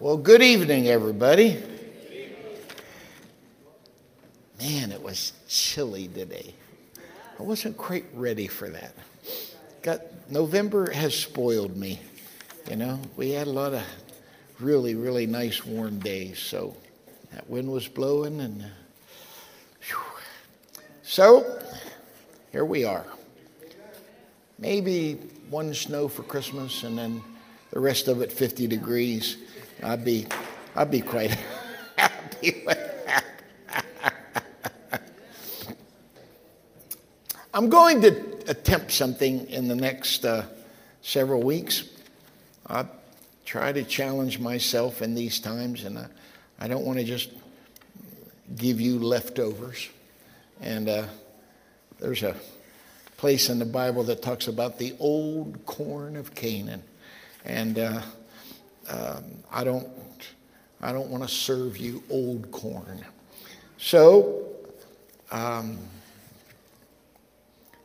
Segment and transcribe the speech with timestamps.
[0.00, 1.62] Well, good evening, everybody.
[4.58, 6.54] Man, it was chilly today.
[7.38, 8.94] I wasn't quite ready for that.
[9.82, 10.00] Got
[10.30, 12.00] November has spoiled me.
[12.70, 13.82] You know, we had a lot of
[14.58, 16.38] really, really nice warm days.
[16.38, 16.74] So
[17.34, 19.96] that wind was blowing, and uh,
[21.02, 21.60] so
[22.52, 23.04] here we are.
[24.58, 25.16] Maybe
[25.50, 27.22] one snow for Christmas, and then
[27.70, 29.36] the rest of it 50 degrees.
[29.82, 30.26] I'd be,
[30.76, 31.36] I'd be quite
[31.96, 33.24] happy with that.
[37.52, 38.10] I'm going to
[38.48, 40.44] attempt something in the next uh,
[41.02, 41.84] several weeks.
[42.66, 42.86] I
[43.44, 46.06] try to challenge myself in these times, and I,
[46.60, 47.30] I don't want to just
[48.56, 49.88] give you leftovers.
[50.60, 51.06] And uh,
[51.98, 52.36] there's a
[53.16, 56.82] place in the Bible that talks about the old corn of Canaan,
[57.44, 58.02] and uh,
[58.90, 59.88] um, I don't,
[60.82, 63.04] I don't want to serve you old corn.
[63.78, 64.46] So.
[65.32, 65.78] Um,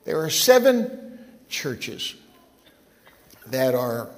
[0.06, 1.18] there are seven
[1.50, 2.14] churches
[3.48, 4.10] that are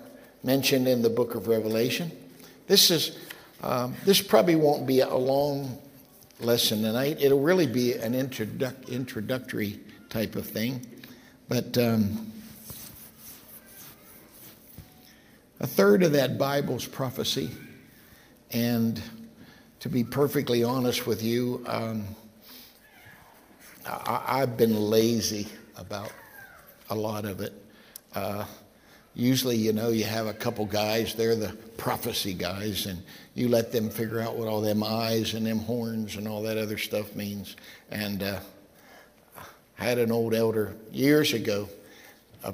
[0.43, 2.11] mentioned in the book of Revelation.
[2.67, 3.17] This is
[3.63, 5.79] um, this probably won't be a long
[6.41, 7.17] lesson tonight.
[7.21, 9.79] It'll really be an introduc- introductory
[10.09, 10.85] type of thing,
[11.47, 12.33] but um,
[15.59, 17.51] a third of that Bible's prophecy,
[18.51, 19.01] and
[19.79, 22.05] to be perfectly honest with you, um,
[23.85, 25.47] I, have been lazy
[25.77, 26.11] about
[26.89, 27.53] a lot of it.
[28.13, 28.45] Uh,
[29.13, 33.01] usually, you know, you have a couple guys, they're the prophecy guys, and
[33.33, 36.57] you let them figure out what all them eyes and them horns and all that
[36.57, 37.55] other stuff means.
[37.89, 38.39] And uh,
[39.79, 41.69] I had an old elder years ago,
[42.43, 42.53] uh,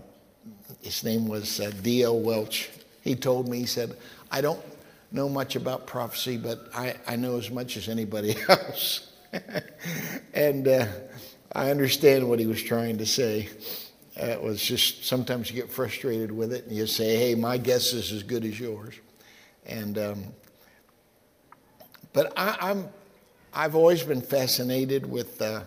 [0.81, 2.19] his name was uh, D.L.
[2.19, 2.69] Welch.
[3.03, 3.97] He told me, he said,
[4.31, 4.63] I don't
[5.11, 9.11] know much about prophecy, but I, I know as much as anybody else.
[10.33, 10.87] and uh,
[11.51, 13.49] I understand what he was trying to say.
[14.19, 17.57] Uh, it was just sometimes you get frustrated with it and you say, hey, my
[17.57, 18.95] guess is as good as yours.
[19.65, 20.23] And, um,
[22.13, 22.87] but I, am
[23.53, 25.63] I've always been fascinated with uh,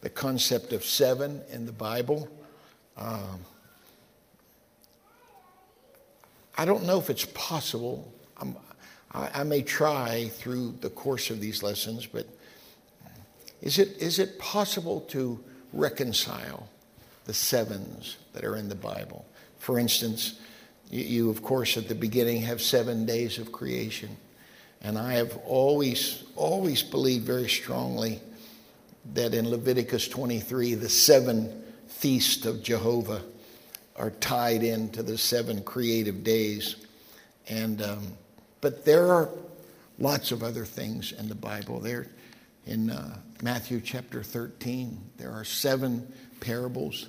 [0.00, 2.28] the concept of seven in the Bible.
[2.96, 3.40] Um,
[6.56, 8.12] I don't know if it's possible.
[9.12, 12.26] I, I may try through the course of these lessons, but
[13.60, 15.42] is it, is it possible to
[15.72, 16.68] reconcile
[17.24, 19.24] the sevens that are in the Bible?
[19.58, 20.38] For instance,
[20.90, 24.16] you, you, of course, at the beginning have seven days of creation.
[24.82, 28.20] And I have always, always believed very strongly
[29.14, 33.22] that in Leviticus 23, the seven feasts of Jehovah
[33.96, 36.76] are tied into the seven creative days.
[37.48, 38.06] And, um,
[38.60, 39.28] but there are
[39.98, 41.80] lots of other things in the Bible.
[41.80, 42.08] There,
[42.66, 44.98] in uh, Matthew chapter 13.
[45.18, 46.10] There are seven
[46.40, 47.08] parables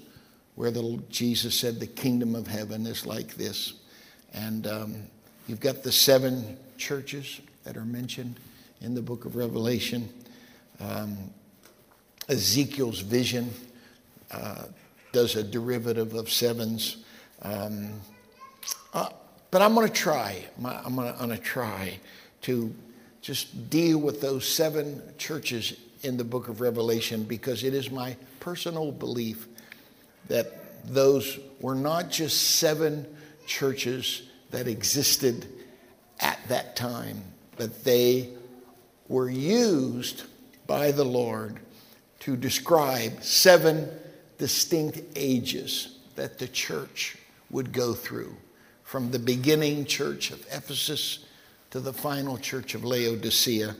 [0.55, 3.73] where the, Jesus said, The kingdom of heaven is like this.
[4.33, 4.95] And um,
[5.47, 8.35] you've got the seven churches that are mentioned
[8.81, 10.09] in the book of Revelation.
[10.79, 11.17] Um,
[12.27, 13.49] Ezekiel's vision
[14.31, 14.63] uh,
[15.15, 16.97] does a derivative of sevens.
[17.41, 18.01] Um,
[18.93, 19.07] uh,
[19.49, 20.43] but I'm going to try.
[20.61, 21.99] I'm going to try
[22.41, 22.75] to
[23.21, 28.17] just deal with those seven churches in the book of Revelation because it is my
[28.41, 29.47] personal belief
[30.27, 33.07] that those were not just seven
[33.47, 35.47] churches that existed
[36.19, 37.23] at that time,
[37.55, 38.31] but they
[39.07, 40.23] were used
[40.67, 41.61] by the Lord
[42.19, 43.89] to describe seven
[44.37, 47.17] distinct ages that the church
[47.49, 48.35] would go through
[48.83, 51.25] from the beginning church of Ephesus
[51.71, 53.75] to the final church of Laodicea.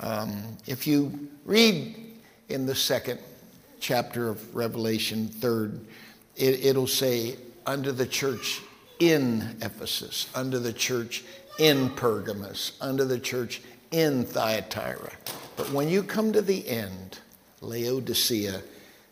[0.00, 1.96] Um, if you read
[2.48, 3.18] in the second
[3.80, 5.80] chapter of Revelation, third,
[6.36, 8.60] it, it'll say, under the church
[8.98, 11.24] in Ephesus, under the church
[11.58, 15.12] in Pergamos, under the church in Thyatira.
[15.56, 17.18] But when you come to the end,
[17.60, 18.62] Laodicea,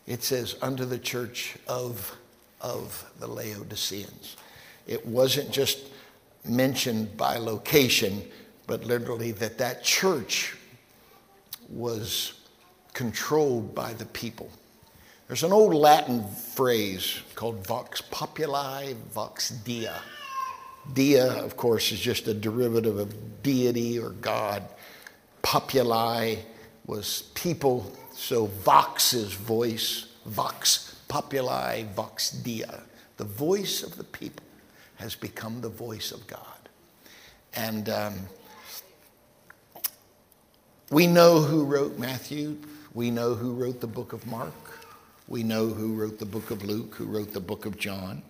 [0.07, 2.15] it says under the church of,
[2.61, 4.37] of the Laodiceans.
[4.87, 5.79] It wasn't just
[6.43, 8.23] mentioned by location,
[8.67, 10.55] but literally that that church
[11.69, 12.33] was
[12.93, 14.49] controlled by the people.
[15.27, 16.23] There's an old Latin
[16.53, 19.89] phrase called vox populi, vox dei.
[20.93, 24.63] Dea, of course, is just a derivative of deity or God.
[25.41, 26.35] Populi
[26.85, 32.63] was people, so vox is voice, vox populi, vox dei.
[33.17, 34.45] The voice of the people
[34.95, 36.69] has become the voice of God.
[37.55, 38.13] And um,
[40.89, 42.57] we know who wrote Matthew.
[42.93, 44.53] We know who wrote the book of Mark.
[45.27, 48.21] We know who wrote the book of Luke, who wrote the book of John.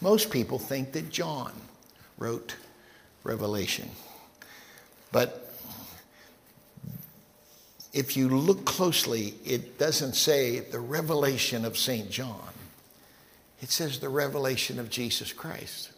[0.00, 1.52] Most people think that John
[2.18, 2.56] wrote
[3.22, 3.90] Revelation.
[5.12, 5.43] But
[7.94, 12.10] if you look closely, it doesn't say the revelation of St.
[12.10, 12.50] John.
[13.62, 15.92] It says the revelation of Jesus Christ.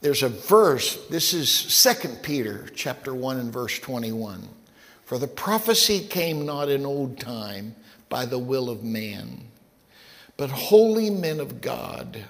[0.00, 4.48] There's a verse, this is 2 Peter chapter 1 and verse 21.
[5.04, 7.76] For the prophecy came not in old time
[8.08, 9.40] by the will of man,
[10.36, 12.24] but holy men of God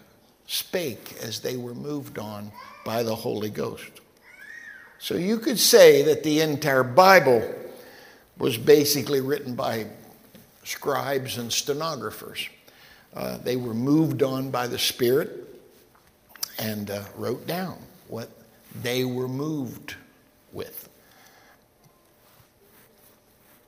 [0.47, 2.53] spake as they were moved on
[2.85, 3.91] by the Holy Ghost.
[4.99, 7.63] So you could say that the entire Bible
[8.39, 9.87] was basically written by
[10.65, 12.49] scribes and stenographers.
[13.15, 15.31] Uh, they were moved on by the Spirit
[16.59, 17.79] and uh, wrote down
[18.09, 18.29] what
[18.83, 19.95] they were moved
[20.53, 20.89] with.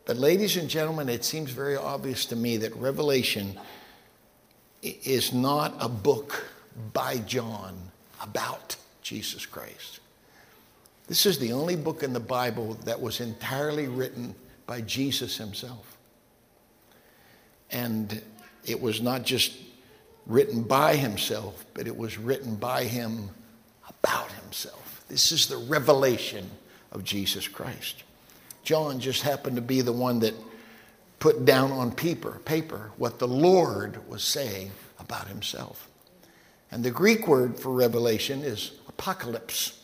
[0.04, 3.58] But, ladies and gentlemen, it seems very obvious to me that Revelation
[4.82, 6.44] is not a book
[6.92, 7.76] by John
[8.22, 10.00] about Jesus Christ.
[11.08, 14.34] This is the only book in the Bible that was entirely written
[14.66, 15.96] by Jesus himself.
[17.70, 18.22] And
[18.64, 19.56] it was not just
[20.26, 23.30] written by himself, but it was written by him
[23.88, 25.04] about himself.
[25.08, 26.50] This is the revelation
[26.92, 28.02] of Jesus Christ.
[28.64, 30.34] John just happened to be the one that
[31.20, 35.88] put down on paper, paper what the Lord was saying about himself.
[36.70, 39.80] And the Greek word for revelation is apocalypse.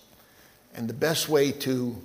[0.75, 1.96] And the best way to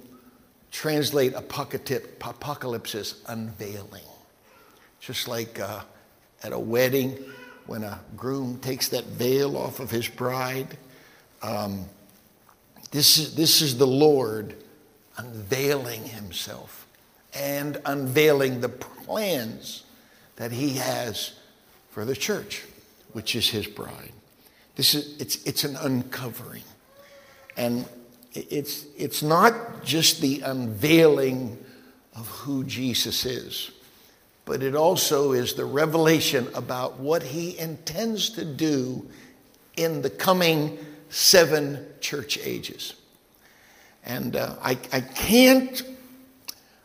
[0.72, 4.04] translate apocalypse is unveiling.
[5.00, 5.82] Just like uh,
[6.44, 7.18] at a wedding,
[7.68, 10.78] when a groom takes that veil off of his bride.
[11.44, 11.86] Um,
[12.92, 14.56] this, is, this is the Lord
[15.18, 16.88] unveiling himself
[17.34, 19.84] and unveiling the plans
[20.38, 21.34] that he has
[21.90, 22.64] for the church,
[23.12, 24.14] which is his bride.
[24.76, 26.64] This is, it's, it's an uncovering.
[27.58, 27.86] And
[28.50, 31.58] it's, it's not just the unveiling
[32.16, 33.72] of who Jesus is
[34.48, 39.06] but it also is the revelation about what he intends to do
[39.76, 40.78] in the coming
[41.10, 42.94] seven church ages.
[44.06, 45.84] And uh, I, I can't,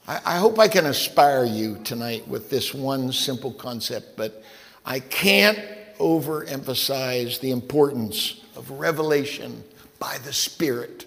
[0.09, 4.43] I, I hope I can inspire you tonight with this one simple concept, but
[4.85, 5.59] I can't
[5.99, 9.63] overemphasize the importance of revelation
[10.01, 11.07] by the Spirit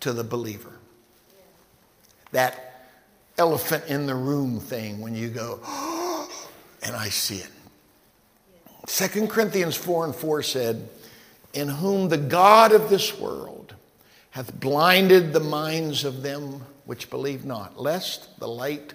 [0.00, 0.72] to the believer.
[2.32, 2.88] That
[3.38, 6.30] elephant in the room thing when you go, oh,
[6.82, 7.50] and I see it.
[8.86, 10.88] Second Corinthians 4 and 4 said,
[11.52, 13.74] In whom the God of this world
[14.30, 18.94] hath blinded the minds of them which believe not, lest the light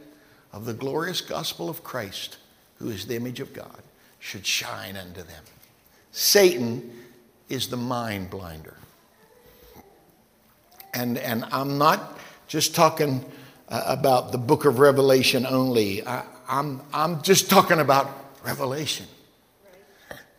[0.54, 2.38] of the glorious gospel of Christ,
[2.80, 3.82] who is the image of God,
[4.20, 5.44] should shine unto them.
[6.12, 6.92] Satan
[7.50, 8.78] is the mind blinder.
[10.94, 13.24] And, and I'm not just talking
[13.70, 16.06] uh, about the book of Revelation only.
[16.06, 18.10] I, am I'm, I'm just talking about
[18.44, 19.06] Revelation.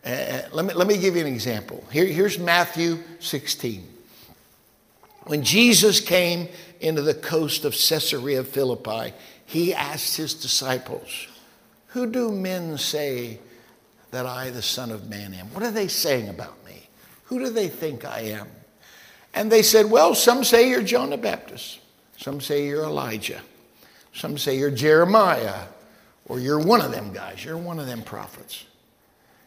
[0.05, 1.83] Uh, uh, let, me, let me give you an example.
[1.91, 3.87] Here, here's Matthew 16.
[5.23, 6.49] When Jesus came
[6.81, 9.13] into the coast of Caesarea Philippi,
[9.45, 11.27] he asked his disciples,
[11.87, 13.39] Who do men say
[14.11, 15.47] that I, the Son of Man, am?
[15.53, 16.89] What are they saying about me?
[17.25, 18.47] Who do they think I am?
[19.33, 21.79] And they said, Well, some say you're John the Baptist.
[22.17, 23.41] Some say you're Elijah.
[24.13, 25.65] Some say you're Jeremiah,
[26.25, 27.43] or you're one of them guys.
[27.43, 28.65] You're one of them prophets.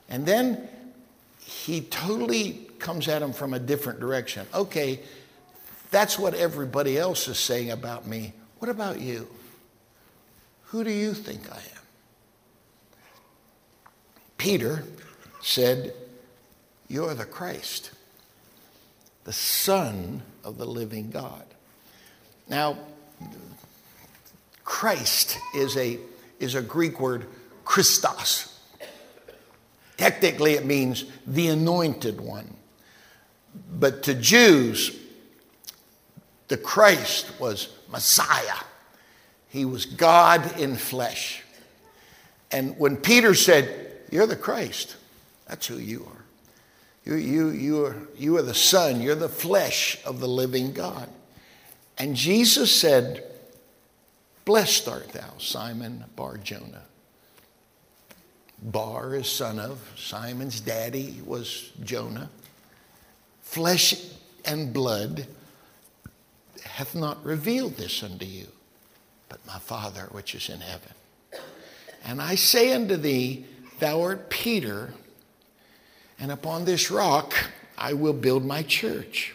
[0.08, 0.68] And then
[1.40, 4.46] he totally comes at him from a different direction.
[4.52, 5.00] Okay,
[5.90, 8.32] that's what everybody else is saying about me.
[8.58, 9.28] What about you?
[10.64, 11.82] Who do you think I am?
[14.36, 14.84] Peter
[15.40, 15.94] said,
[16.88, 17.92] You're the Christ,
[19.26, 21.44] the Son of the living God.
[22.48, 22.78] Now,
[24.64, 25.98] Christ is a,
[26.38, 27.26] is a Greek word,
[27.64, 28.56] Christos.
[29.96, 32.54] Technically, it means the anointed one.
[33.76, 34.96] But to Jews,
[36.46, 38.62] the Christ was Messiah.
[39.48, 41.42] He was God in flesh.
[42.52, 44.94] And when Peter said, You're the Christ,
[45.48, 46.15] that's who you are.
[47.06, 51.08] You, you, you, are, you are the Son, you're the flesh of the living God.
[51.96, 53.24] And Jesus said,
[54.44, 56.82] Blessed art thou, Simon Bar Jonah.
[58.62, 62.30] Bar is son of, Simon's daddy was Jonah.
[63.40, 63.94] Flesh
[64.44, 65.26] and blood
[66.64, 68.46] hath not revealed this unto you,
[69.28, 70.92] but my Father which is in heaven.
[72.04, 73.46] And I say unto thee,
[73.78, 74.94] Thou art Peter,
[76.18, 77.34] and upon this rock
[77.78, 79.34] I will build my church,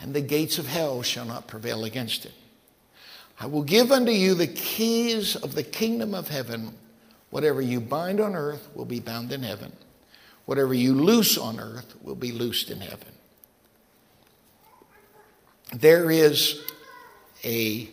[0.00, 2.32] and the gates of hell shall not prevail against it.
[3.40, 6.74] I will give unto you the keys of the kingdom of heaven.
[7.30, 9.72] Whatever you bind on earth will be bound in heaven.
[10.44, 13.08] Whatever you loose on earth will be loosed in heaven.
[15.74, 16.62] There is
[17.42, 17.88] a,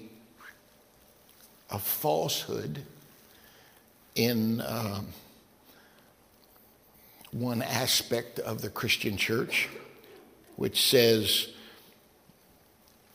[1.70, 2.84] a falsehood
[4.16, 5.08] in um,
[7.32, 9.70] one aspect of the Christian church,
[10.56, 11.50] which says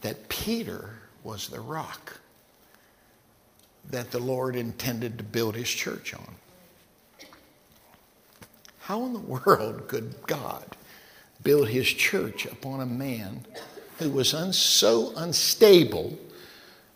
[0.03, 2.21] that Peter was the rock
[3.91, 6.35] that the Lord intended to build his church on.
[8.81, 10.77] How in the world could God
[11.43, 13.45] build his church upon a man
[13.99, 16.19] who was un- so unstable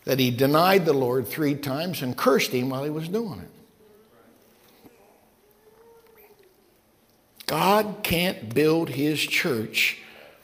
[0.05, 3.58] that he denied the Lord three times and cursed him while he was doing it?
[7.49, 9.97] God can't build his church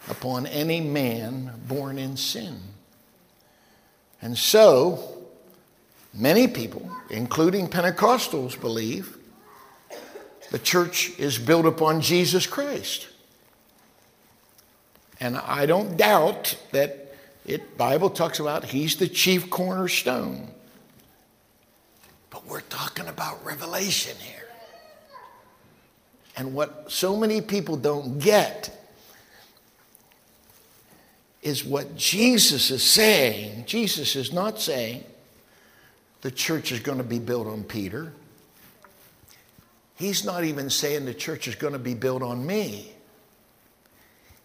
[0.10, 2.58] upon any man born in sin.
[4.24, 5.16] And so,
[6.16, 9.20] many people, including Pentecostals, believe
[10.50, 13.08] the church is built upon Jesus Christ.
[15.20, 17.14] And I don't doubt that
[17.46, 20.50] it Bible talks about he's the chief cornerstone.
[22.32, 24.45] But we're talking about revelation here.
[26.38, 28.72] And what so many people don't get
[31.42, 33.66] is what Jesus is saying.
[33.66, 35.04] Jesus is not saying
[36.22, 38.12] the church is going to be built on Peter.
[39.96, 42.92] He's not even saying the church is going to be built on me.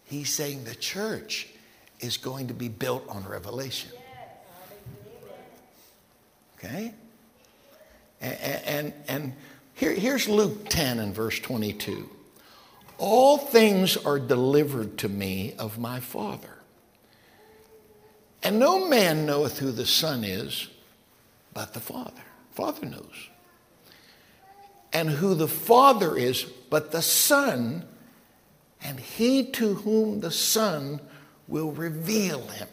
[0.05, 1.49] He's saying the church
[1.99, 3.91] is going to be built on revelation.
[6.57, 6.93] Okay?
[8.21, 9.33] And, and, and
[9.81, 12.07] here, here's Luke 10 and verse 22.
[12.99, 16.59] All things are delivered to me of my Father.
[18.43, 20.67] And no man knoweth who the Son is
[21.55, 22.21] but the Father.
[22.51, 23.29] Father knows.
[24.93, 27.83] And who the Father is but the Son,
[28.83, 30.99] and he to whom the Son
[31.47, 32.67] will reveal him.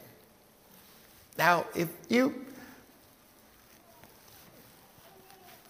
[1.39, 2.45] Now, if you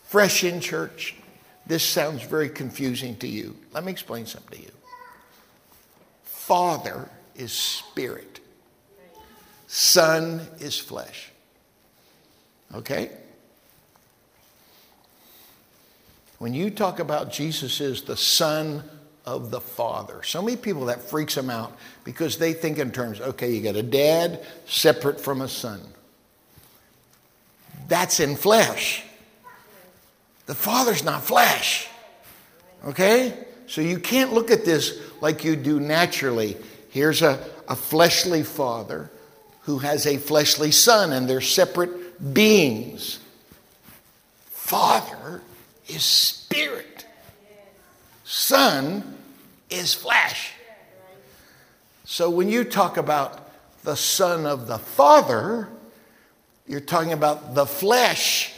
[0.02, 1.14] fresh in church,
[1.68, 3.54] this sounds very confusing to you.
[3.72, 4.72] Let me explain something to you.
[6.24, 8.40] Father is spirit.
[9.66, 11.30] Son is flesh.
[12.74, 13.10] Okay?
[16.38, 18.82] When you talk about Jesus is the Son
[19.26, 23.20] of the Father, so many people that freaks them out because they think in terms,
[23.20, 25.80] okay, you got a dad separate from a son.
[27.88, 29.04] That's in flesh.
[30.48, 31.88] The Father's not flesh.
[32.86, 33.34] Okay?
[33.66, 36.56] So you can't look at this like you do naturally.
[36.88, 39.10] Here's a, a fleshly father
[39.62, 43.18] who has a fleshly son, and they're separate beings.
[44.46, 45.42] Father
[45.86, 47.04] is spirit,
[48.24, 49.18] son
[49.68, 50.52] is flesh.
[52.06, 53.50] So when you talk about
[53.84, 55.68] the son of the Father,
[56.66, 58.54] you're talking about the flesh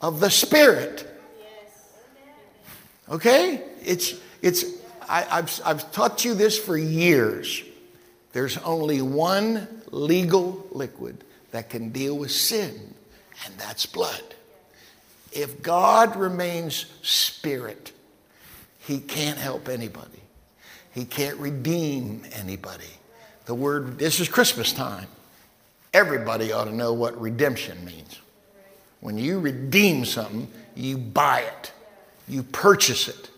[0.00, 1.06] of the spirit.
[3.08, 3.62] Okay?
[3.82, 4.64] It's, it's,
[5.08, 7.62] I, have I've taught you this for years.
[8.32, 12.94] There's only one legal liquid that can deal with sin,
[13.44, 14.22] and that's blood.
[15.32, 17.92] If God remains spirit,
[18.80, 20.20] he can't help anybody.
[20.94, 22.84] He can't redeem anybody.
[23.46, 25.06] The word, this is Christmas time.
[25.94, 28.18] Everybody ought to know what redemption means.
[29.00, 31.72] When you redeem something, you buy it,
[32.26, 33.30] you purchase it.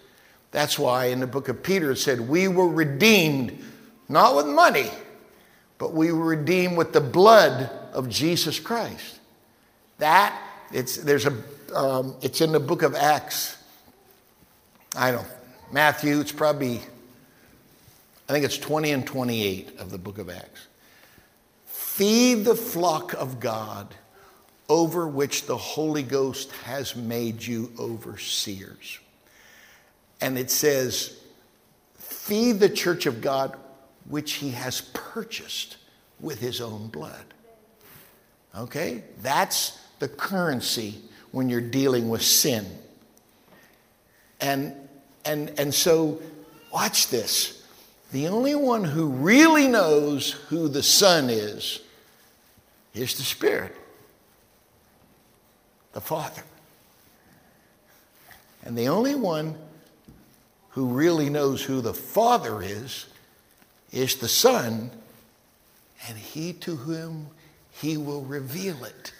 [0.52, 3.56] That's why in the book of Peter it said, We were redeemed
[4.08, 4.90] not with money,
[5.78, 9.20] but we were redeemed with the blood of Jesus Christ.
[9.98, 10.36] That,
[10.72, 11.34] it's, there's a,
[11.74, 13.56] um, it's in the book of Acts.
[14.96, 15.26] I don't,
[15.70, 16.80] Matthew, it's probably,
[18.28, 20.66] I think it's 20 and 28 of the book of Acts.
[21.66, 23.94] Feed the flock of God
[24.70, 29.00] over which the Holy Ghost has made you overseers.
[30.20, 31.20] And it says,
[31.98, 33.56] feed the church of God
[34.08, 35.76] which he has purchased
[36.20, 37.24] with his own blood.
[38.56, 39.02] Okay?
[39.22, 41.00] That's the currency
[41.32, 42.64] when you're dealing with sin.
[44.40, 44.74] And,
[45.24, 46.22] and, and so,
[46.72, 47.66] watch this.
[48.12, 51.80] the only one who really knows who the Son is
[52.94, 53.76] is the Spirit,
[55.92, 56.42] the Father.
[58.62, 59.56] And the only one
[60.70, 63.06] who really knows who the Father is
[63.92, 64.90] is the Son,
[66.06, 67.28] and he to whom
[67.72, 69.12] he will reveal it.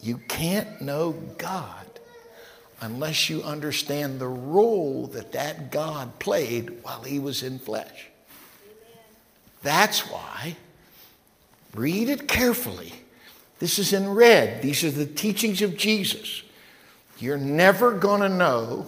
[0.00, 1.86] You can't know God
[2.80, 8.06] unless you understand the role that that God played while he was in flesh.
[9.62, 10.56] That's why,
[11.74, 12.94] read it carefully.
[13.60, 14.62] This is in red.
[14.62, 16.42] These are the teachings of Jesus.
[17.18, 18.86] You're never going to know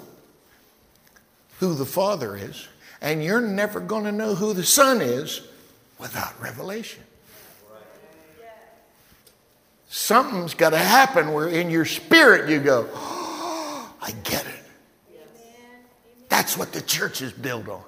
[1.61, 2.67] who the Father is,
[3.01, 5.43] and you're never going to know who the Son is
[5.99, 7.03] without revelation.
[9.89, 15.21] Something's got to happen where in your spirit you go, oh, I get it.
[16.31, 17.85] That's what the church is built on.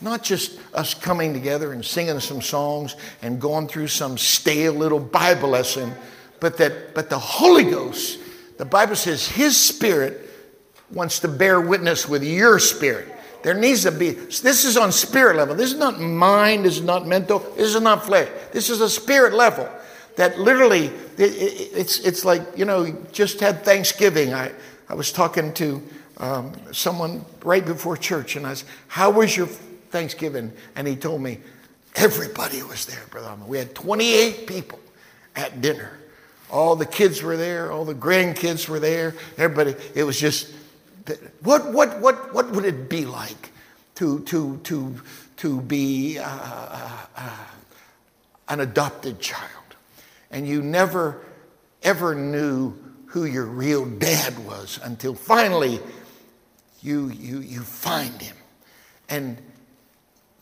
[0.00, 5.00] Not just us coming together and singing some songs and going through some stale little
[5.00, 5.92] Bible lesson,
[6.40, 8.18] but that but the Holy Ghost,
[8.58, 10.28] the Bible says his spirit
[10.90, 13.10] wants to bear witness with your spirit.
[13.42, 15.54] There needs to be, this is on spirit level.
[15.54, 18.28] This is not mind, this is not mental, this is not flesh.
[18.52, 19.68] This is a spirit level
[20.16, 24.32] that literally, it, it, it's, it's like, you know, just had Thanksgiving.
[24.32, 24.52] I,
[24.88, 25.82] I was talking to
[26.16, 29.48] um, someone right before church, and I said, How was your
[29.94, 30.52] Thanksgiving?
[30.76, 31.38] And he told me,
[31.96, 33.48] Everybody was there, Brother Ahmed.
[33.48, 34.80] We had 28 people
[35.36, 35.98] at dinner.
[36.50, 39.76] All the kids were there, all the grandkids were there, everybody.
[39.94, 40.52] It was just,
[41.40, 43.50] what, what, what, what would it be like
[43.94, 45.00] to, to, to,
[45.36, 46.26] to be uh,
[47.16, 47.30] uh
[48.48, 49.64] an adopted child?
[50.34, 51.20] and you never,
[51.84, 52.74] ever knew
[53.06, 55.78] who your real dad was until finally
[56.82, 58.36] you, you, you find him.
[59.08, 59.38] And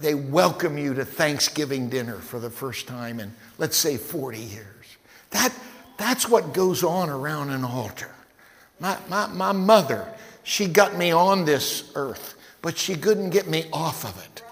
[0.02, 4.96] they welcome you to Thanksgiving dinner for the first time in, let's say, 40 years.
[5.30, 5.54] That,
[5.96, 8.10] that's what goes on around an altar.
[8.80, 10.12] My, my, my mother,
[10.42, 14.42] she got me on this earth, but she couldn't get me off of it.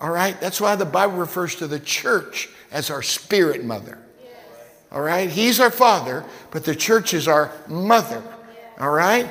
[0.00, 0.40] All right?
[0.40, 3.98] That's why the Bible refers to the church as our spirit mother.
[4.92, 5.28] All right?
[5.28, 8.22] He's our father, but the church is our mother.
[8.78, 9.28] All right?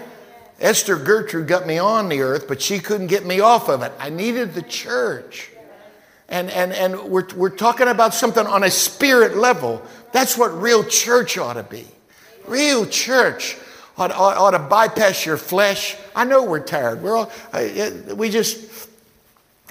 [0.65, 3.91] Esther Gertrude got me on the earth, but she couldn't get me off of it.
[3.99, 5.51] I needed the church.
[6.28, 9.84] And, and, and we're, we're talking about something on a spirit level.
[10.12, 11.86] That's what real church ought to be.
[12.47, 13.58] Real church
[13.95, 15.97] ought, ought, ought to bypass your flesh.
[16.15, 17.04] I know we're tired.
[17.04, 17.32] We're all,
[18.15, 18.89] we just,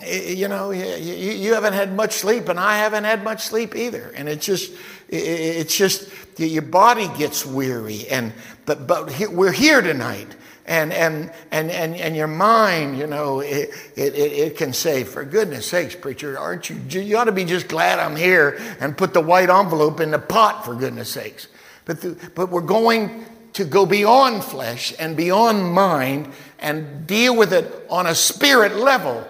[0.07, 4.13] you know, you, haven't had much sleep, and I haven't had much sleep either.
[4.15, 4.73] And it's just,
[5.09, 8.33] it's just your body gets weary, and
[8.67, 10.29] but but we're here tonight,
[10.67, 15.25] and and and and, and your mind, you know, it, it, it can say, for
[15.25, 16.77] goodness sakes, preacher, aren't you?
[16.89, 20.19] You ought to be just glad I'm here and put the white envelope in the
[20.19, 21.49] pot, for goodness sakes.
[21.85, 27.53] But the, but we're going to go beyond flesh and beyond mind and deal with
[27.53, 29.27] it on a spirit level,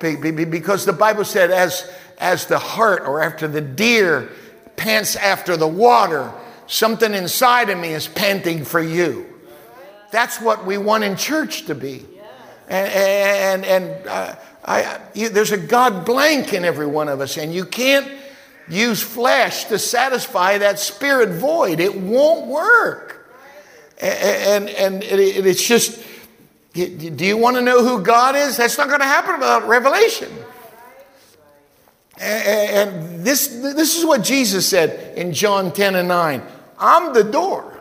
[0.00, 4.28] because the Bible said, as as the hart or after the deer
[4.76, 6.32] pants after the water,
[6.66, 9.24] something inside of me is panting for you.
[10.10, 12.04] That's what we want in church to be.
[12.68, 17.38] And, and, and uh, I, you, there's a God blank in every one of us,
[17.38, 18.10] and you can't
[18.68, 21.80] use flesh to satisfy that spirit void.
[21.80, 23.26] It won't work.
[24.00, 26.02] And, and, and it, it's just,
[26.74, 28.56] do you want to know who God is?
[28.58, 30.30] That's not going to happen without revelation.
[32.20, 36.42] And this, this is what Jesus said in John 10 and 9
[36.78, 37.77] I'm the door.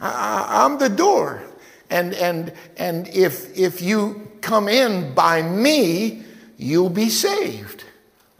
[0.00, 1.42] I'm the door.
[1.90, 6.24] And, and, and if, if you come in by me,
[6.56, 7.84] you'll be saved.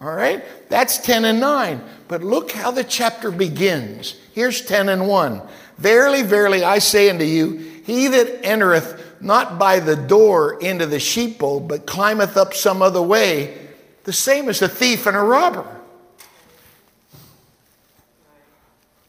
[0.00, 0.44] All right?
[0.68, 1.82] That's 10 and 9.
[2.08, 4.16] But look how the chapter begins.
[4.34, 5.42] Here's 10 and 1.
[5.78, 11.00] Verily, verily, I say unto you, he that entereth not by the door into the
[11.00, 13.56] sheepfold, but climbeth up some other way,
[14.04, 15.66] the same as a thief and a robber.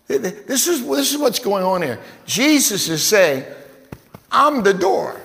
[0.07, 1.99] This is, this is what's going on here.
[2.25, 3.43] Jesus is saying,
[4.31, 5.19] I'm the door.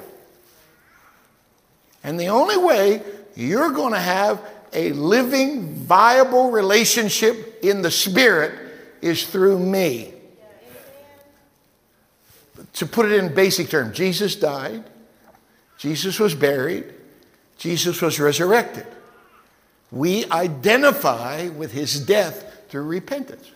[2.02, 3.02] And the only way
[3.36, 8.52] you're going to have a living, viable relationship in the Spirit
[9.00, 10.14] is through me.
[12.74, 14.82] To put it in basic terms, Jesus died,
[15.78, 16.92] Jesus was buried,
[17.58, 18.86] Jesus was resurrected
[19.92, 23.48] we identify with his death through repentance.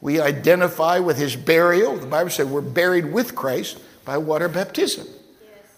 [0.00, 1.96] We identify with his burial.
[1.96, 5.06] The Bible said we're buried with Christ by water baptism.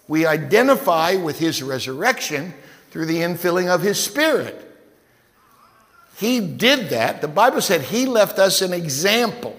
[0.09, 2.55] We identify with his resurrection
[2.91, 4.67] through the infilling of his spirit.
[6.17, 7.23] He did that.
[7.23, 9.57] The Bible said he left us an example.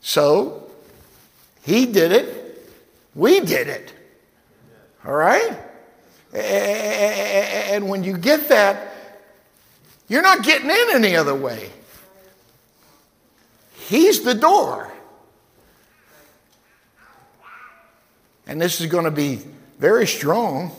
[0.00, 0.70] So,
[1.62, 2.70] he did it.
[3.14, 3.92] We did it.
[5.04, 5.58] All right?
[6.32, 8.92] And when you get that,
[10.08, 11.70] you're not getting in any other way.
[13.88, 14.92] He's the door.
[18.46, 19.40] And this is going to be
[19.78, 20.72] very strong.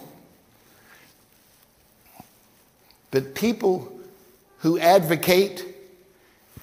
[3.12, 4.00] But people
[4.60, 5.66] who advocate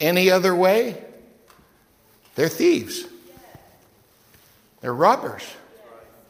[0.01, 1.03] any other way,
[2.35, 3.05] they're thieves.
[4.81, 5.45] They're robbers.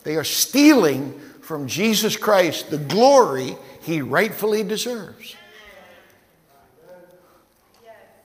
[0.02, 5.36] They are stealing from Jesus Christ the glory he rightfully deserves.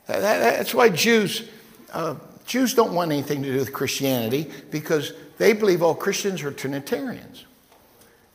[0.07, 1.47] That's why Jews,
[1.95, 6.51] uh, Jews don't want anything to do with Christianity because they believe all Christians are
[6.51, 7.45] Trinitarians.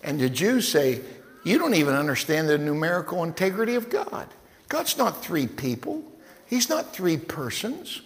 [0.02, 1.00] And the Jews say,
[1.44, 4.26] you don't even understand the numerical integrity of God.
[4.68, 6.02] God's not three people,
[6.46, 8.02] He's not three persons.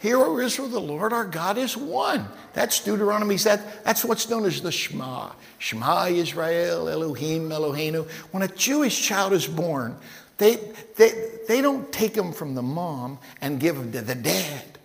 [0.00, 2.28] Hear, O Israel, the Lord our God is one.
[2.52, 3.34] That's Deuteronomy.
[3.38, 5.32] That, that's what's known as the Shema.
[5.58, 8.08] Shema Israel, Elohim, Eloheinu.
[8.30, 9.96] When a Jewish child is born,
[10.36, 10.60] they,
[10.94, 14.77] they, they don't take him from the mom and give him to the dad.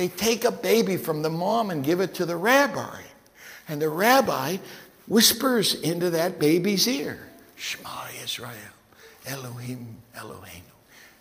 [0.00, 3.02] They take a baby from the mom and give it to the rabbi.
[3.68, 4.56] And the rabbi
[5.06, 8.54] whispers into that baby's ear, Shema Israel,
[9.26, 10.62] Elohim, Eloheinu.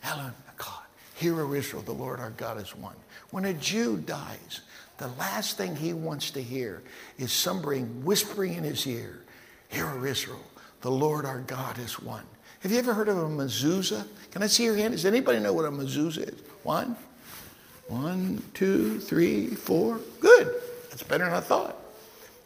[0.02, 0.84] Elohim, God.
[1.16, 2.96] Hear, O Israel, the Lord our God is one.
[3.32, 4.62] When a Jew dies,
[4.98, 6.82] the last thing he wants to hear
[7.18, 9.20] is somebody whispering in his ear,
[9.68, 10.40] Hear, O Israel,
[10.80, 12.24] the Lord our God is one.
[12.62, 14.08] Have you ever heard of a mezuzah?
[14.32, 14.94] Can I see your hand?
[14.94, 16.40] Does anybody know what a mezuzah is?
[16.64, 16.96] One,
[17.90, 20.00] one, two, three, four.
[20.20, 20.54] Good.
[20.90, 21.76] That's better than I thought.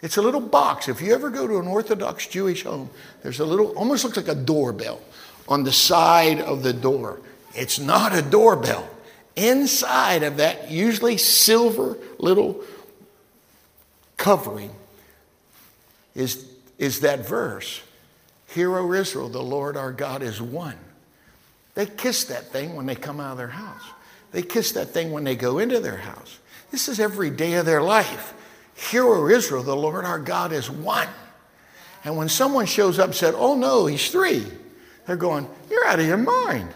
[0.01, 0.89] It's a little box.
[0.89, 2.89] If you ever go to an Orthodox Jewish home,
[3.21, 4.99] there's a little, almost looks like a doorbell
[5.47, 7.21] on the side of the door.
[7.53, 8.89] It's not a doorbell.
[9.36, 12.62] Inside of that, usually silver little
[14.17, 14.71] covering,
[16.15, 17.82] is, is that verse
[18.53, 20.77] Hear, O Israel, the Lord our God is one.
[21.73, 23.82] They kiss that thing when they come out of their house.
[24.34, 26.39] They kiss that thing when they go into their house.
[26.72, 28.34] This is every day of their life.
[28.76, 31.08] Hear, O Israel, the Lord our God is one.
[32.04, 34.46] And when someone shows up and said, Oh no, he's three,
[35.06, 36.69] they're going, You're out of your mind.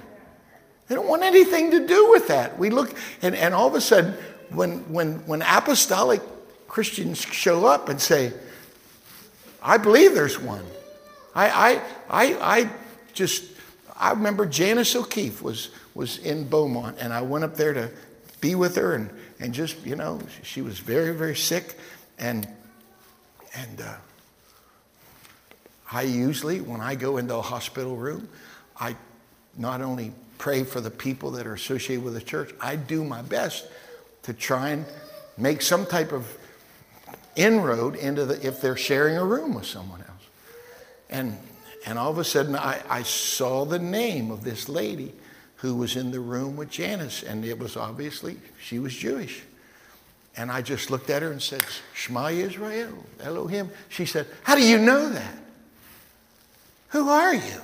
[0.87, 2.57] They don't want anything to do with that.
[2.57, 4.13] We look, and, and all of a sudden,
[4.49, 6.21] when, when, when apostolic
[6.67, 8.31] Christians show up and say,
[9.61, 10.63] I believe there's one.
[11.35, 12.69] I, I, I, I
[13.13, 13.43] just,
[13.97, 17.89] I remember Janice O'Keefe was, was in Beaumont, and I went up there to
[18.39, 21.75] be with her and, and just, you know, she was very, very sick.
[22.19, 22.47] And,
[23.55, 23.95] and uh,
[25.91, 28.29] I usually, when I go into a hospital room,
[28.79, 28.95] I
[29.57, 32.53] not only pray for the people that are associated with the church.
[32.61, 33.65] I do my best
[34.21, 34.85] to try and
[35.35, 36.37] make some type of
[37.35, 40.27] inroad into the, if they're sharing a room with someone else.
[41.09, 41.39] And,
[41.87, 45.13] and all of a sudden, I, I saw the name of this lady
[45.57, 49.41] who was in the room with Janice, and it was obviously, she was Jewish.
[50.35, 51.65] And I just looked at her and said,
[51.95, 53.71] Shema Israel, Elohim.
[53.89, 55.35] She said, How do you know that?
[56.89, 57.61] Who are you?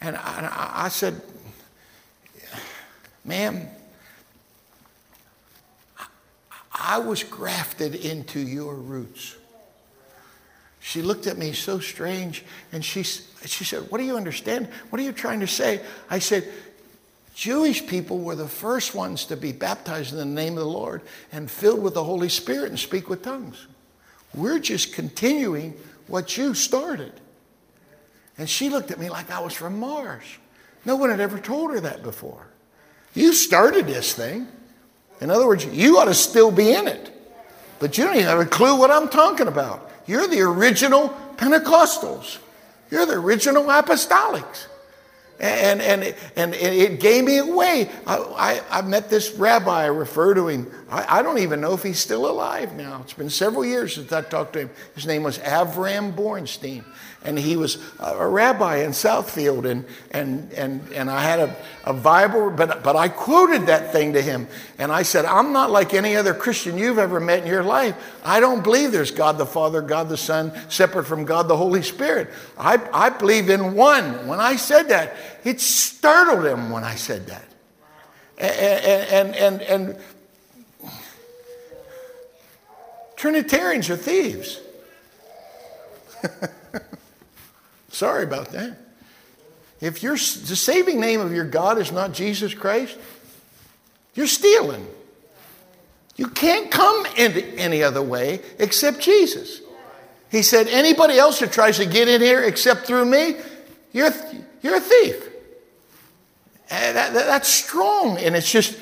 [0.00, 1.20] And I, I said,
[3.24, 3.66] Ma'am,
[6.72, 9.36] I was grafted into your roots.
[10.88, 14.68] She looked at me so strange and she, she said, What do you understand?
[14.88, 15.82] What are you trying to say?
[16.08, 16.48] I said,
[17.34, 21.02] Jewish people were the first ones to be baptized in the name of the Lord
[21.30, 23.66] and filled with the Holy Spirit and speak with tongues.
[24.34, 25.74] We're just continuing
[26.06, 27.12] what you started.
[28.38, 30.24] And she looked at me like I was from Mars.
[30.86, 32.46] No one had ever told her that before.
[33.12, 34.48] You started this thing.
[35.20, 37.12] In other words, you ought to still be in it.
[37.78, 39.87] But you don't even have a clue what I'm talking about.
[40.08, 42.38] You're the original Pentecostals.
[42.90, 44.66] You're the original apostolics.
[45.38, 47.88] And, and, and it gave me away.
[48.08, 50.68] I, I, I met this rabbi, I refer to him.
[50.90, 53.02] I, I, don't even know if he's still alive now.
[53.04, 54.70] It's been several years since I talked to him.
[54.96, 56.84] His name was Avram Bornstein
[57.24, 61.92] and he was a rabbi in Southfield, and, and, and, and I had a, a
[61.92, 64.46] Bible, but, but I quoted that thing to him,
[64.78, 67.96] and I said, I'm not like any other Christian you've ever met in your life.
[68.24, 71.82] I don't believe there's God the Father, God the Son, separate from God the Holy
[71.82, 72.30] Spirit.
[72.56, 74.28] I, I believe in one.
[74.28, 77.44] When I said that, it startled him when I said that.
[78.38, 79.96] And, and, and, and
[83.16, 84.60] Trinitarians are thieves.
[87.98, 88.78] Sorry about that.
[89.80, 92.96] If your, the saving name of your God is not Jesus Christ,
[94.14, 94.86] you're stealing.
[96.14, 99.62] You can't come in any other way except Jesus.
[100.30, 103.34] He said, anybody else that tries to get in here except through me,
[103.92, 104.12] you're,
[104.62, 105.28] you're a thief.
[106.70, 108.18] And that, that, that's strong.
[108.18, 108.78] And it's just,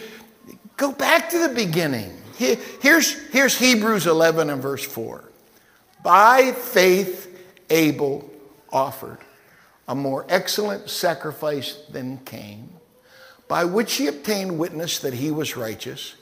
[0.76, 2.14] go back to the beginning.
[2.36, 5.24] Here's, here's Hebrews 11 and verse 4.
[6.02, 7.34] By faith,
[7.70, 8.30] Abel
[8.76, 9.18] offered
[9.88, 12.68] a more excellent sacrifice than Cain,
[13.48, 16.14] by which he obtained witness that he was righteous,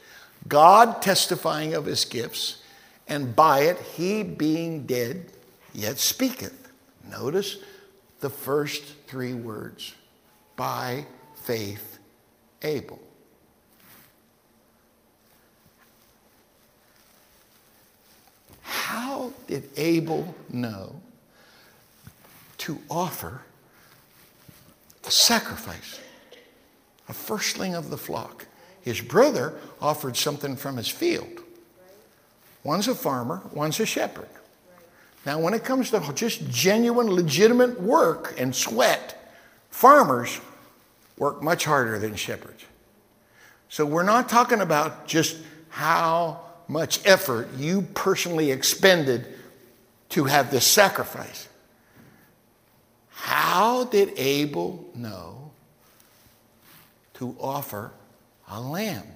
[0.47, 2.63] God testifying of his gifts,
[3.09, 5.33] and by it he being dead
[5.73, 6.71] yet speaketh.
[7.11, 7.57] Notice
[8.21, 9.95] the first three words
[10.55, 11.99] by faith,
[12.63, 13.01] Abel.
[18.63, 20.95] How did Abel know
[22.65, 23.43] to offer
[25.07, 26.01] a sacrifice,
[27.11, 28.47] a firstling of the flock.
[28.81, 31.43] His brother offered something from his field.
[32.63, 34.31] One's a farmer, one's a shepherd.
[35.27, 39.31] Now, when it comes to just genuine, legitimate work and sweat,
[39.69, 40.41] farmers
[41.19, 42.65] work much harder than shepherds.
[43.69, 45.37] So, we're not talking about just
[45.69, 49.27] how much effort you personally expended
[50.11, 51.49] to have this sacrifice.
[53.25, 55.51] How did Abel know
[57.15, 57.91] to offer
[58.51, 59.07] a lamb?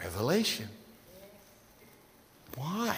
[0.00, 0.68] Revelation.
[2.56, 2.96] Why?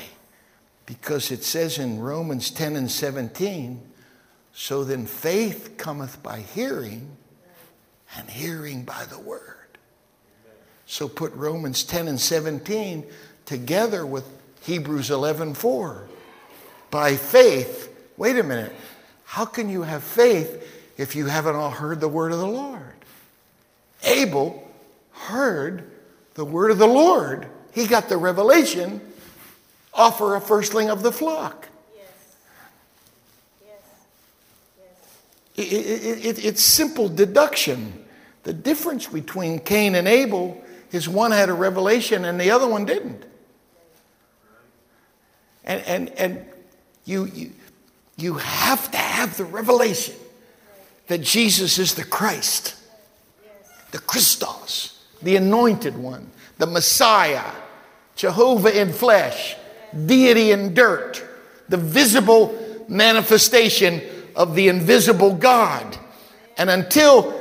[0.86, 3.78] Because it says in Romans 10 and 17,
[4.54, 7.14] so then faith cometh by hearing,
[8.16, 9.76] and hearing by the word.
[10.86, 13.04] So put Romans 10 and 17
[13.44, 14.24] together with
[14.62, 16.08] Hebrews 11 4.
[16.90, 18.72] By faith, Wait a minute.
[19.24, 22.94] How can you have faith if you haven't all heard the word of the Lord?
[24.04, 24.66] Abel
[25.12, 25.90] heard
[26.34, 27.48] the word of the Lord.
[27.72, 29.00] He got the revelation
[29.92, 31.68] offer a firstling of the flock.
[31.94, 32.36] Yes.
[33.64, 33.82] Yes.
[35.56, 35.72] Yes.
[35.72, 38.04] It, it, it, it's simple deduction.
[38.44, 42.84] The difference between Cain and Abel is one had a revelation and the other one
[42.84, 43.24] didn't.
[45.64, 46.46] And, and, and
[47.04, 47.52] you, you
[48.16, 50.14] you have to have the revelation
[51.06, 52.74] that Jesus is the Christ,
[53.92, 57.52] the Christos, the anointed one, the Messiah,
[58.16, 59.56] Jehovah in flesh,
[60.06, 61.22] deity in dirt,
[61.68, 62.56] the visible
[62.88, 64.00] manifestation
[64.34, 65.98] of the invisible God.
[66.56, 67.34] And until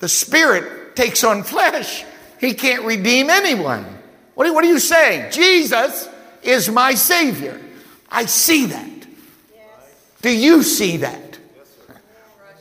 [0.00, 2.04] the Spirit takes on flesh,
[2.40, 3.84] he can't redeem anyone.
[4.34, 5.32] What are, you saying?
[5.32, 6.08] Jesus
[6.42, 7.60] is my Savior.
[8.08, 8.87] I see that.
[10.22, 11.38] Do you see that?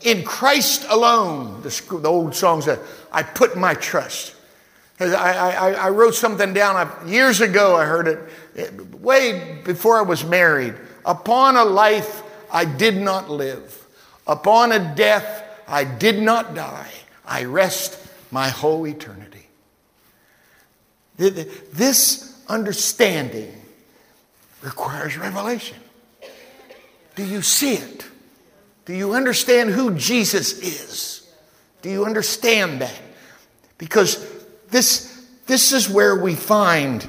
[0.03, 2.79] In Christ alone, the, old song said,
[3.11, 4.35] I put my trust.
[4.99, 8.07] I, I, I wrote something down I, years ago, I heard
[8.55, 10.75] it way before I was married.
[11.05, 13.85] Upon a life I did not live,
[14.25, 16.91] upon a death I did not die,
[17.25, 17.99] I rest
[18.31, 19.47] my whole eternity.
[21.17, 23.53] This understanding
[24.61, 25.77] requires revelation.
[27.17, 28.05] Do you see it?
[28.85, 31.27] Do you understand who Jesus is?
[31.81, 33.01] Do you understand that?
[33.79, 34.23] Because
[34.69, 37.05] this, this is where we find,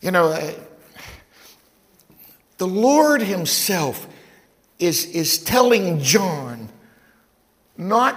[0.00, 0.52] you know, uh,
[2.58, 4.06] the Lord Himself
[4.78, 6.68] is, is telling John
[7.76, 8.16] not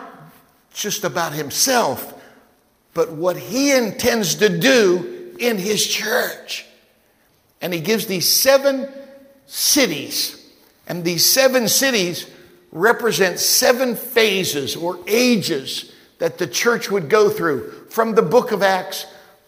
[0.72, 2.14] just about Himself,
[2.94, 6.64] but what He intends to do in His church.
[7.60, 8.88] And He gives these seven
[9.48, 10.46] cities.
[10.88, 12.30] And these seven cities
[12.72, 18.62] represent seven phases or ages that the church would go through from the book of
[18.62, 19.06] Acts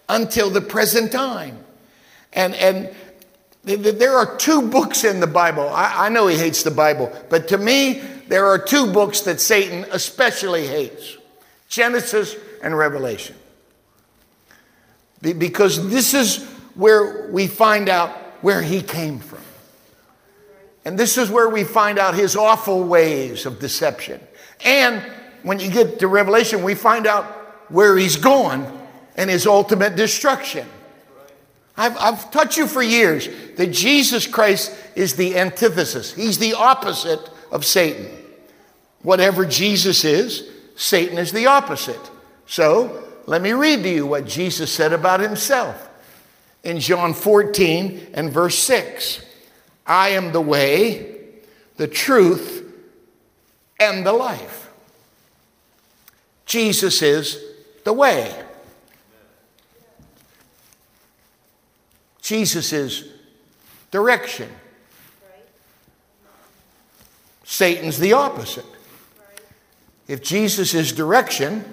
[0.08, 1.60] until the present time.
[2.34, 2.96] And, and
[3.64, 5.68] there are two books in the Bible.
[5.70, 9.42] I, I know he hates the Bible, but to me, there are two books that
[9.42, 11.18] Satan especially hates
[11.68, 13.36] Genesis and Revelation.
[15.22, 19.42] Because this is where we find out where he came from.
[20.90, 24.20] And this is where we find out his awful ways of deception.
[24.66, 25.04] And
[25.44, 27.26] when you get to Revelation, we find out
[27.70, 28.66] where he's going
[29.16, 30.66] and his ultimate destruction.
[31.78, 37.30] I've, I've taught you for years that Jesus Christ is the antithesis, he's the opposite
[37.52, 38.08] of Satan.
[39.04, 42.02] Whatever Jesus is, Satan is the opposite.
[42.48, 45.88] So let me read to you what Jesus said about himself
[46.64, 49.28] in John 14 and verse 6.
[49.90, 51.18] I am the way,
[51.78, 52.64] the truth,
[53.80, 54.70] and the life.
[56.46, 57.44] Jesus is
[57.84, 58.34] the way.
[62.22, 63.12] Jesus is
[63.90, 64.50] direction.
[67.44, 68.66] Satan's the opposite.
[70.08, 71.66] If Jesus is direction,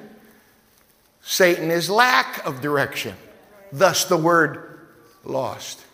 [1.20, 3.14] Satan is lack of direction.
[3.72, 4.88] Thus the word
[5.22, 5.84] lost.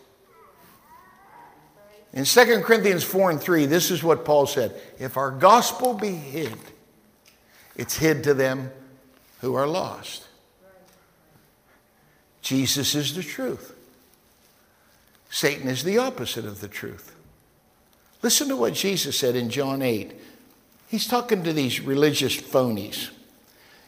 [2.13, 6.11] In 2 Corinthians 4 and 3, this is what Paul said If our gospel be
[6.11, 6.57] hid,
[7.75, 8.71] it's hid to them
[9.41, 10.27] who are lost.
[12.41, 13.75] Jesus is the truth.
[15.29, 17.15] Satan is the opposite of the truth.
[18.21, 20.13] Listen to what Jesus said in John 8.
[20.87, 23.09] He's talking to these religious phonies.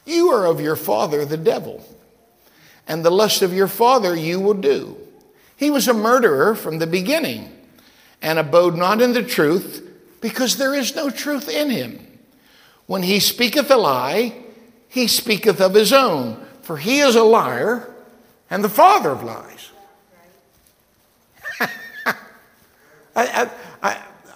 [0.06, 1.86] You are of your father, the devil,
[2.88, 4.98] and the lust of your father you will do.
[5.56, 7.55] He was a murderer from the beginning
[8.26, 9.88] and abode not in the truth,
[10.20, 12.00] because there is no truth in him.
[12.88, 14.34] When he speaketh a lie,
[14.90, 17.94] he speaketh of his own, for he is a liar
[18.50, 19.70] and the father of lies.
[23.16, 23.52] I,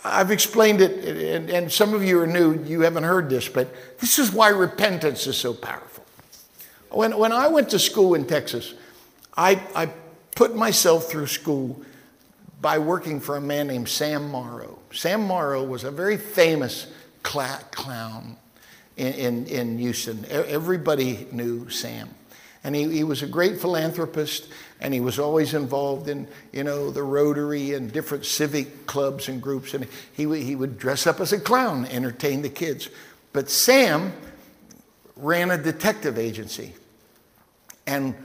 [0.04, 3.74] have explained it, and, and some of you are new, you haven't heard this, but
[4.00, 6.06] this is why repentance is so powerful.
[6.92, 8.76] When, when I went to school in Texas,
[9.36, 9.90] I, I
[10.36, 11.82] put myself through school
[12.62, 14.80] by working for a man named Sam Morrow.
[14.92, 16.88] Sam Morrow was a very famous
[17.26, 18.38] cl- clown
[18.98, 20.26] in, in, in, Houston.
[20.30, 22.10] Everybody knew Sam.
[22.64, 24.50] And he, he was a great philanthropist,
[24.82, 29.42] and he was always involved in, you know, the Rotary and different civic clubs and
[29.42, 29.74] groups.
[29.74, 32.90] And he, he would dress up as a clown, entertain the kids.
[33.32, 34.12] But Sam
[35.16, 36.74] ran a detective agency.
[37.88, 38.16] And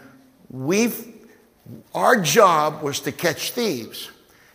[0.50, 1.14] we've,
[1.94, 4.10] our job was to catch thieves.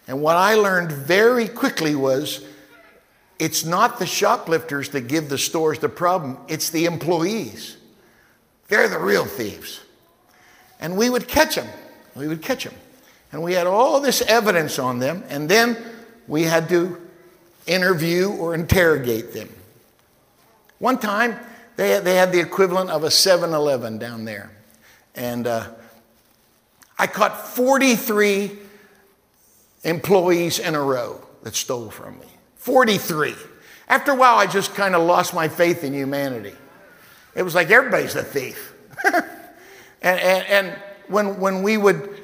[0.10, 2.43] And what I learned very quickly was
[3.38, 7.78] it's not the shoplifters that give the stores the problem, it's the employees.
[8.69, 9.82] They're the real thieves.
[10.80, 11.67] And we would catch them.
[12.15, 12.74] We would catch them.
[13.32, 15.78] And we had all this evidence on them, and then
[16.28, 17.00] we had to
[17.67, 19.50] interview or interrogate them.
[20.80, 21.39] One time,
[21.76, 24.50] they, they had the equivalent of a 7 Eleven down there.
[25.13, 25.67] And uh,
[26.98, 28.58] I caught 43
[29.84, 32.28] employees in a row that stole from me.
[32.56, 33.36] 43.
[33.88, 36.56] After a while, I just kind of lost my faith in humanity.
[37.36, 38.74] It was like everybody's a thief.
[39.04, 39.26] and,
[40.02, 42.22] and, and when, when we would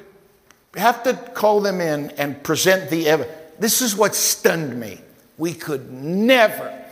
[0.76, 5.00] have to call them in and present the evidence, this is what stunned me.
[5.38, 6.84] We could never,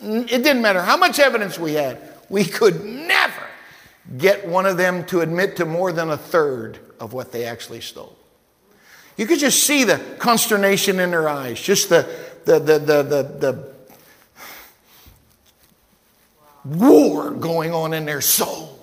[0.00, 3.42] it didn't matter how much evidence we had, we could never
[4.16, 7.80] get one of them to admit to more than a third of what they actually
[7.80, 8.16] stole.
[9.22, 12.08] You could just see the consternation in their eyes, just the,
[12.44, 13.64] the, the, the, the, the
[16.64, 18.80] war going on in their soul.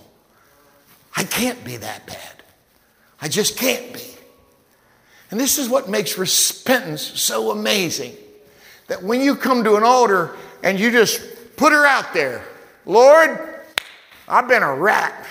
[1.14, 2.44] I can't be that bad.
[3.22, 4.06] I just can't be.
[5.30, 8.16] And this is what makes repentance so amazing
[8.88, 11.22] that when you come to an altar and you just
[11.58, 12.46] put her out there,
[12.86, 13.62] Lord,
[14.26, 15.28] I've been a rat.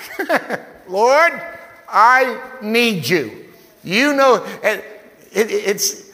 [0.87, 1.33] Lord,
[1.88, 3.47] I need you.
[3.83, 4.44] You know,
[5.38, 6.11] it, it, it's,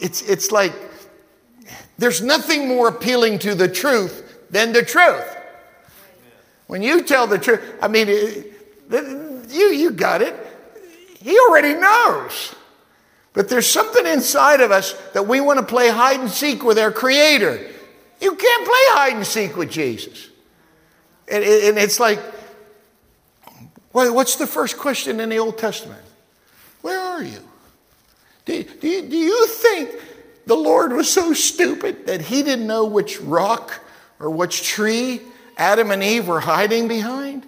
[0.00, 0.72] it's, it's like
[1.98, 5.36] there's nothing more appealing to the truth than the truth.
[6.66, 10.34] When you tell the truth, I mean, you, you got it.
[11.18, 12.54] He already knows.
[13.32, 16.78] But there's something inside of us that we want to play hide and seek with
[16.78, 17.68] our Creator.
[18.20, 20.28] You can't play hide and seek with Jesus.
[21.28, 22.20] And, and it's like,
[23.92, 26.02] what's the first question in the Old Testament?
[26.82, 27.49] Where are you?
[28.44, 29.90] Do, do, you, do you think
[30.46, 33.80] the Lord was so stupid that he didn't know which rock
[34.18, 35.20] or which tree
[35.56, 37.46] Adam and Eve were hiding behind?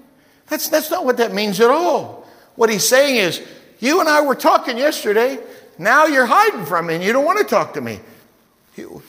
[0.49, 2.27] That's, that's not what that means at all.
[2.57, 3.43] What he's saying is,
[3.81, 5.39] you and I were talking yesterday.
[5.79, 8.01] Now you're hiding from me and you don't want to talk to me.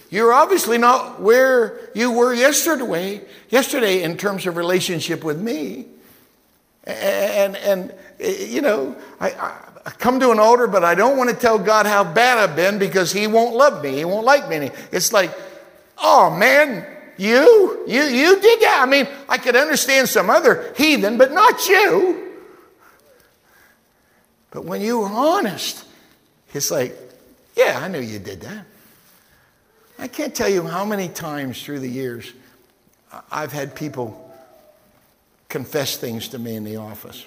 [0.10, 5.86] You're obviously not where you were yesterday, yesterday in terms of relationship with me.
[6.86, 11.30] And, and you know, I, I, I come to an altar, but I don't want
[11.30, 13.98] to tell God how bad I've been because He won't love me.
[13.98, 14.72] He won't like me.
[14.92, 15.32] It's like,
[15.98, 16.86] oh man,
[17.18, 18.80] you, you, you did that.
[18.82, 22.32] I mean, I could understand some other heathen, but not you.
[24.52, 25.84] But when you were honest,
[26.54, 26.96] it's like,
[27.56, 28.66] yeah, I knew you did that.
[30.00, 32.32] I can't tell you how many times through the years
[33.32, 34.20] I've had people
[35.50, 37.26] confess things to me in the office.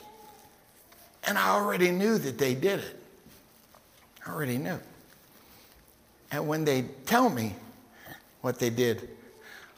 [1.26, 3.02] And I already knew that they did it.
[4.26, 4.78] I already knew.
[6.30, 7.54] And when they tell me
[8.40, 9.08] what they did,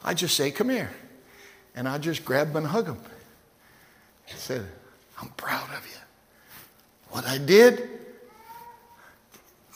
[0.03, 0.91] I just say, Come here.
[1.75, 2.99] And I just grab them and hug them.
[4.27, 4.65] I said,
[5.21, 5.99] I'm proud of you.
[7.09, 7.89] What I did,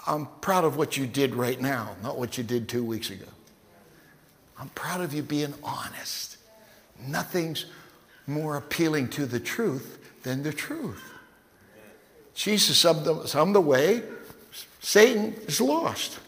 [0.05, 3.25] I'm proud of what you did right now, not what you did two weeks ago.
[4.59, 6.37] I'm proud of you being honest.
[7.07, 7.65] Nothing's
[8.27, 11.12] more appealing to the truth than the truth.
[12.35, 14.03] Jesus, the, I'm the way,
[14.79, 16.19] Satan is lost.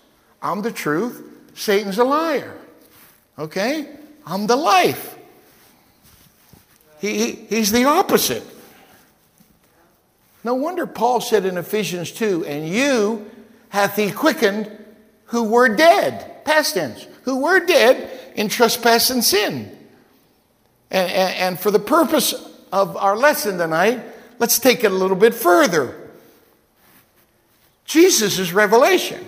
[0.42, 1.24] I'm the truth,
[1.56, 2.56] Satan's a liar.
[3.38, 3.90] Okay?
[4.26, 5.18] I'm the life.
[7.00, 8.44] He, he's the opposite.
[10.44, 13.30] No wonder Paul said in Ephesians 2 and you
[13.70, 14.72] hath he quickened
[15.26, 19.76] who were dead, past tense, who were dead in trespass and sin.
[20.92, 22.34] And, and, and for the purpose
[22.72, 24.02] of our lesson tonight,
[24.40, 25.96] let's take it a little bit further.
[27.86, 29.24] Jesus is revelation.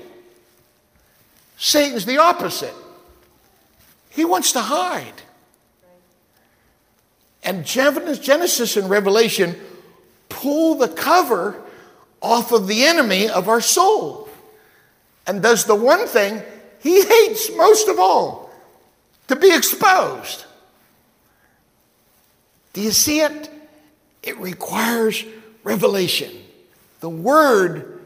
[1.57, 2.73] Satan's the opposite.
[4.09, 5.13] He wants to hide.
[7.43, 9.55] And Genesis and Revelation
[10.27, 11.61] pull the cover
[12.21, 14.27] off of the enemy of our soul
[15.25, 16.41] and does the one thing
[16.79, 18.51] he hates most of all
[19.27, 20.45] to be exposed.
[22.73, 23.49] Do you see it?
[24.27, 25.23] It requires
[25.63, 26.31] revelation.
[26.99, 28.01] The Word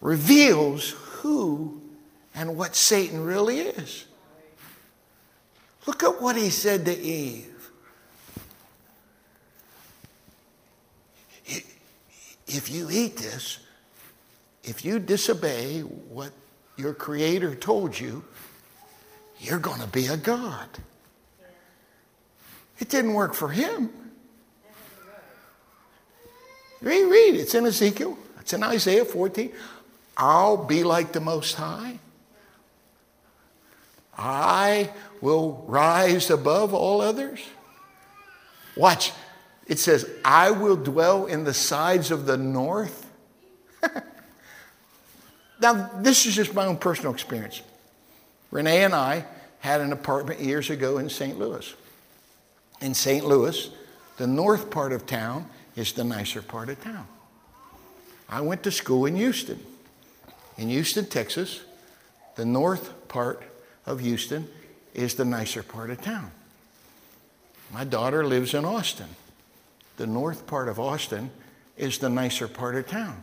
[0.00, 1.80] reveals who
[2.34, 4.04] and what Satan really is.
[5.86, 7.70] Look at what he said to Eve.
[12.48, 13.60] If you eat this,
[14.64, 16.32] if you disobey what
[16.76, 18.24] your Creator told you,
[19.38, 20.68] you're going to be a God.
[22.80, 24.03] It didn't work for him.
[26.84, 27.34] Read.
[27.36, 28.18] It's in Ezekiel.
[28.40, 29.52] It's in Isaiah 14.
[30.16, 31.98] I'll be like the Most High.
[34.16, 37.40] I will rise above all others.
[38.76, 39.12] Watch.
[39.66, 43.10] It says, I will dwell in the sides of the north.
[45.60, 47.62] now, this is just my own personal experience.
[48.50, 49.24] Renee and I
[49.60, 51.38] had an apartment years ago in St.
[51.38, 51.74] Louis.
[52.80, 53.24] In St.
[53.24, 53.70] Louis,
[54.18, 57.06] the north part of town is the nicer part of town.
[58.28, 59.60] I went to school in Houston.
[60.56, 61.62] In Houston, Texas,
[62.36, 63.42] the north part
[63.86, 64.48] of Houston
[64.94, 66.30] is the nicer part of town.
[67.72, 69.08] My daughter lives in Austin.
[69.96, 71.30] The north part of Austin
[71.76, 73.20] is the nicer part of town.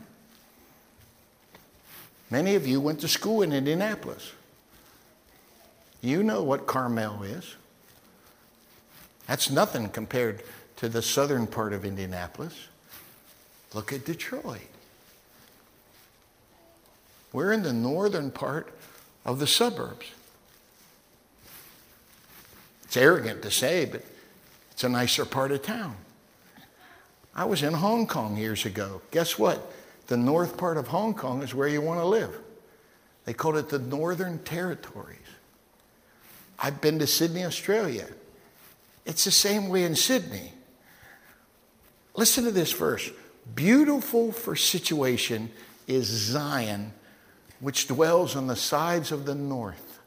[2.30, 4.32] Many of you went to school in Indianapolis.
[6.02, 7.56] You know what Carmel is.
[9.28, 10.41] That's nothing compared
[10.82, 12.55] to the southern part of Indianapolis.
[13.75, 14.61] Look at Detroit.
[17.32, 18.73] We're in the northern part
[19.23, 20.07] of the suburbs.
[22.86, 24.03] It's arrogant to say, but
[24.71, 25.97] it's a nicer part of town.
[27.36, 29.03] I was in Hong Kong years ago.
[29.11, 29.71] Guess what?
[30.07, 32.36] The north part of Hong Kong is where you want to live.
[33.25, 35.19] They called it the Northern Territories.
[36.57, 38.07] I've been to Sydney, Australia.
[39.05, 40.53] It's the same way in Sydney.
[42.16, 43.09] Listen to this verse.
[43.55, 45.49] Beautiful for situation
[45.88, 46.93] is Zion,
[47.59, 49.99] which dwells on the sides of the north.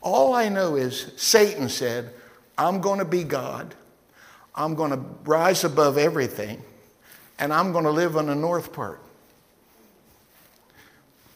[0.00, 2.12] All I know is Satan said,
[2.58, 3.74] I'm going to be God.
[4.54, 6.62] I'm going to rise above everything,
[7.38, 9.00] and I'm going to live on the north part.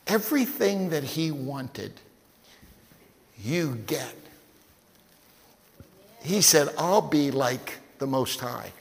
[0.06, 1.92] Everything that he wanted,
[3.42, 4.14] you get.
[6.22, 8.72] He said, I'll be like the Most High.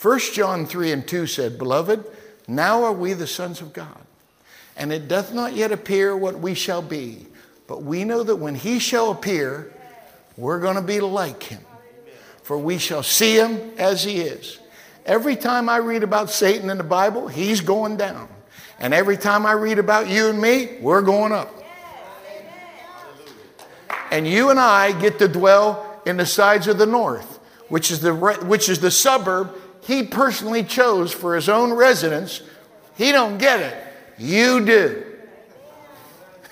[0.00, 2.04] 1 John 3 and 2 said, Beloved,
[2.46, 4.00] now are we the sons of God,
[4.76, 7.26] and it doth not yet appear what we shall be,
[7.66, 9.72] but we know that when he shall appear,
[10.36, 11.64] we're going to be like him
[12.44, 14.58] for we shall see him as he is.
[15.06, 18.28] Every time I read about Satan in the Bible, he's going down.
[18.78, 21.52] And every time I read about you and me, we're going up.
[24.10, 27.38] And you and I get to dwell in the sides of the north,
[27.68, 32.42] which is the, which is the suburb he personally chose for his own residence.
[32.96, 33.76] He don't get it.
[34.18, 35.04] You do.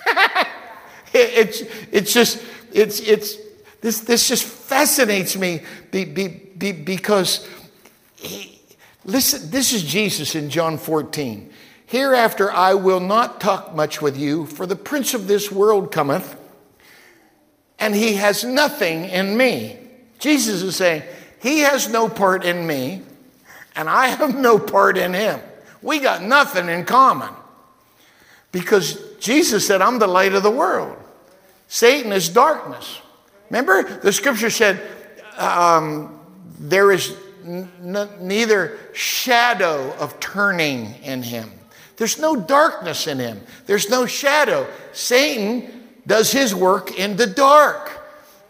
[1.13, 3.37] it's, it's just, it's, it's,
[3.81, 7.47] this, this just fascinates me be, be, be, because,
[8.15, 8.61] he,
[9.03, 11.51] listen, this is Jesus in John 14.
[11.85, 16.37] Hereafter I will not talk much with you, for the prince of this world cometh,
[17.79, 19.77] and he has nothing in me.
[20.19, 21.03] Jesus is saying,
[21.41, 23.01] He has no part in me,
[23.75, 25.39] and I have no part in him.
[25.81, 27.33] We got nothing in common.
[28.51, 30.95] Because Jesus said, I'm the light of the world.
[31.67, 33.01] Satan is darkness.
[33.49, 34.81] Remember, the scripture said,
[35.37, 36.19] um,
[36.59, 37.15] there is
[37.45, 37.69] n-
[38.19, 41.51] neither shadow of turning in him.
[41.97, 43.41] There's no darkness in him.
[43.65, 44.67] There's no shadow.
[44.93, 48.01] Satan does his work in the dark.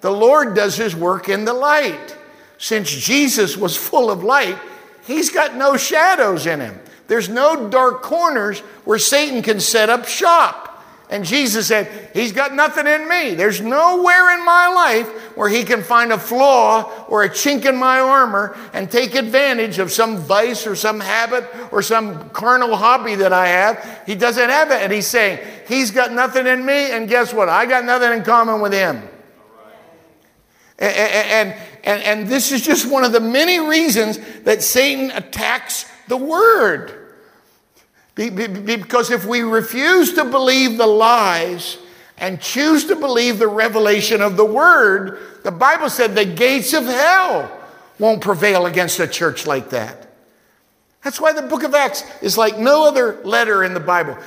[0.01, 2.17] The Lord does his work in the light.
[2.57, 4.57] Since Jesus was full of light,
[5.05, 6.79] he's got no shadows in him.
[7.07, 10.72] There's no dark corners where Satan can set up shop.
[11.13, 13.35] And Jesus said, He's got nothing in me.
[13.35, 17.75] There's nowhere in my life where He can find a flaw or a chink in
[17.75, 23.13] my armor and take advantage of some vice or some habit or some carnal hobby
[23.13, 24.01] that I have.
[24.07, 24.81] He doesn't have it.
[24.81, 26.89] And He's saying, He's got nothing in me.
[26.89, 27.47] And guess what?
[27.47, 29.07] I got nothing in common with Him.
[30.79, 35.85] And, and, and, and this is just one of the many reasons that Satan attacks
[36.07, 37.02] the Word.
[38.15, 41.77] Because if we refuse to believe the lies
[42.17, 46.85] and choose to believe the revelation of the word, the Bible said the gates of
[46.85, 47.51] hell
[47.97, 50.09] won't prevail against a church like that.
[51.03, 54.17] That's why the book of Acts is like no other letter in the Bible.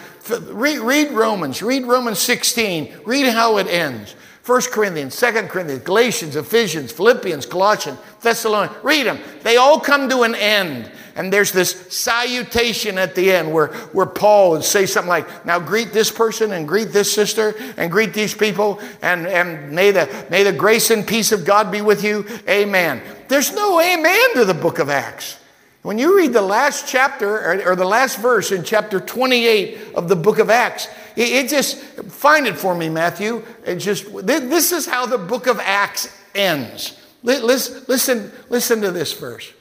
[0.50, 4.14] Read, read Romans, read Romans 16, read how it ends.
[4.44, 8.76] 1 Corinthians, 2 Corinthians, Galatians, Ephesians, Philippians, Colossians, Thessalonians.
[8.84, 9.18] Read them.
[9.42, 10.90] They all come to an end.
[11.16, 15.58] And there's this salutation at the end where, where Paul would say something like, Now
[15.58, 20.26] greet this person and greet this sister and greet these people, and, and may, the,
[20.30, 22.26] may the grace and peace of God be with you.
[22.46, 23.00] Amen.
[23.28, 25.38] There's no amen to the book of Acts.
[25.80, 30.08] When you read the last chapter or, or the last verse in chapter 28 of
[30.08, 30.86] the book of Acts,
[31.16, 33.42] it, it just, find it for me, Matthew.
[33.64, 37.00] It just, this is how the book of Acts ends.
[37.22, 39.52] Listen, listen, listen to this verse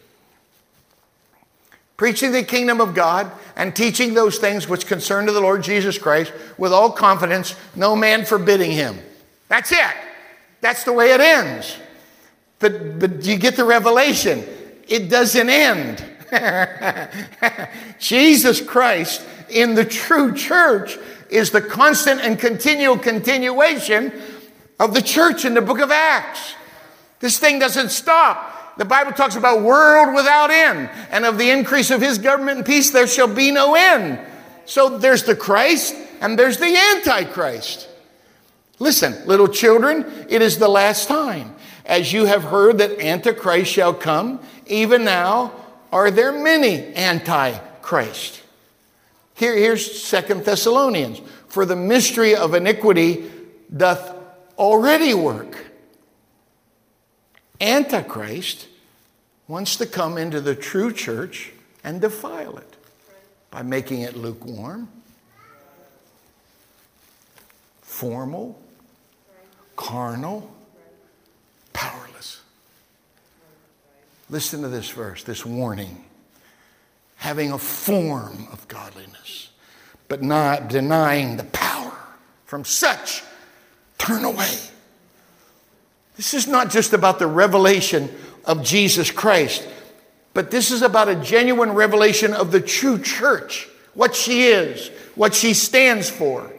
[1.97, 5.97] preaching the kingdom of God and teaching those things which concern to the Lord Jesus
[5.97, 8.99] Christ with all confidence, no man forbidding him.
[9.47, 9.95] That's it.
[10.61, 11.77] That's the way it ends.
[12.59, 14.43] But, but you get the revelation.
[14.87, 16.03] It doesn't end.
[17.99, 20.97] Jesus Christ in the true church
[21.29, 24.11] is the constant and continual continuation
[24.79, 26.55] of the church in the book of Acts.
[27.19, 31.91] This thing doesn't stop the Bible talks about world without end, and of the increase
[31.91, 34.19] of his government and peace there shall be no end.
[34.65, 37.87] So there's the Christ and there's the Antichrist.
[38.79, 41.55] Listen, little children, it is the last time.
[41.85, 45.53] As you have heard that Antichrist shall come, even now
[45.91, 48.41] are there many Antichrist.
[49.35, 51.21] Here, here's Second Thessalonians.
[51.47, 53.31] For the mystery of iniquity
[53.75, 54.13] doth
[54.57, 55.64] already work.
[57.65, 58.67] Antichrist
[59.47, 61.51] wants to come into the true church
[61.83, 62.75] and defile it
[63.49, 64.87] by making it lukewarm,
[67.81, 68.61] formal,
[69.75, 70.53] carnal,
[71.73, 72.41] powerless.
[74.29, 76.05] Listen to this verse, this warning.
[77.15, 79.49] Having a form of godliness,
[80.07, 81.97] but not denying the power.
[82.45, 83.23] From such,
[83.97, 84.55] turn away.
[86.15, 88.09] This is not just about the revelation
[88.45, 89.67] of Jesus Christ,
[90.33, 95.33] but this is about a genuine revelation of the true church, what she is, what
[95.33, 96.51] she stands for,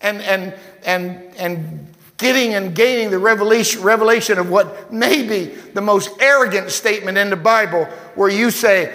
[0.00, 0.54] and, and,
[0.84, 6.70] and, and getting and gaining the revelation, revelation of what may be the most arrogant
[6.70, 7.84] statement in the Bible,
[8.14, 8.94] where you say,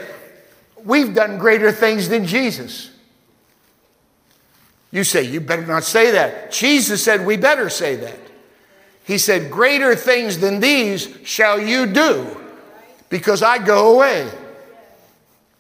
[0.84, 2.92] We've done greater things than Jesus.
[4.92, 6.52] You say, You better not say that.
[6.52, 8.20] Jesus said, We better say that.
[9.06, 12.38] He said, Greater things than these shall you do
[13.10, 14.30] because I go away.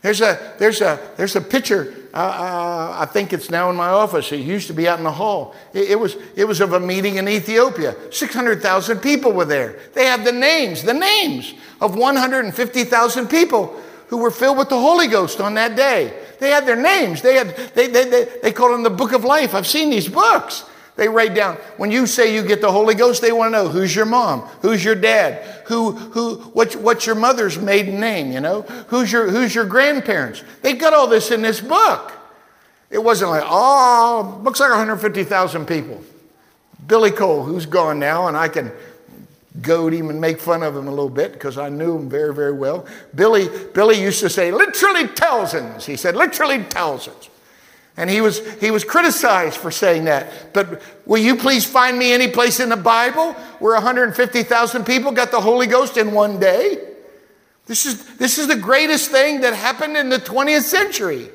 [0.01, 1.93] There's a, there's a, there's a picture.
[2.13, 4.31] Uh, uh, I think it's now in my office.
[4.31, 5.55] It used to be out in the hall.
[5.73, 7.95] It, it was, it was of a meeting in Ethiopia.
[8.11, 9.79] 600,000 people were there.
[9.93, 13.75] They have the names, the names of 150,000 people
[14.07, 16.13] who were filled with the Holy Ghost on that day.
[16.39, 17.21] They had their names.
[17.21, 19.55] They, had, they, they, they, they called them the Book of Life.
[19.55, 20.65] I've seen these books.
[20.95, 23.67] They write down, when you say you get the Holy Ghost, they want to know
[23.67, 28.39] who's your mom, who's your dad, who, who, what's, what's your mother's maiden name, you
[28.39, 30.43] know, who's your, who's your grandparents.
[30.61, 32.13] They've got all this in this book.
[32.89, 36.01] It wasn't like, oh, looks like 150,000 people.
[36.87, 38.71] Billy Cole, who's gone now, and I can
[39.61, 42.33] goad him and make fun of him a little bit because I knew him very,
[42.33, 42.85] very well.
[43.13, 45.85] Billy, Billy used to say, literally thousands.
[45.85, 47.29] He said, literally thousands.
[47.97, 50.53] And he was, he was criticized for saying that.
[50.53, 55.31] But will you please find me any place in the Bible where 150,000 people got
[55.31, 56.77] the Holy Ghost in one day?
[57.67, 61.29] This is, this is the greatest thing that happened in the 20th century.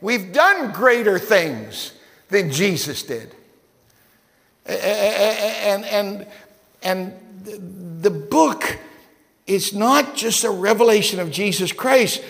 [0.00, 1.92] We've done greater things
[2.28, 3.34] than Jesus did.
[4.66, 6.26] And, and,
[6.82, 7.12] and
[8.02, 8.78] the book
[9.46, 12.22] is not just a revelation of Jesus Christ,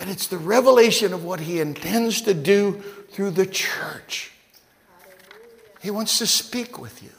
[0.00, 4.32] but it's the revelation of what he intends to do through the church.
[5.82, 7.10] He wants to speak with you.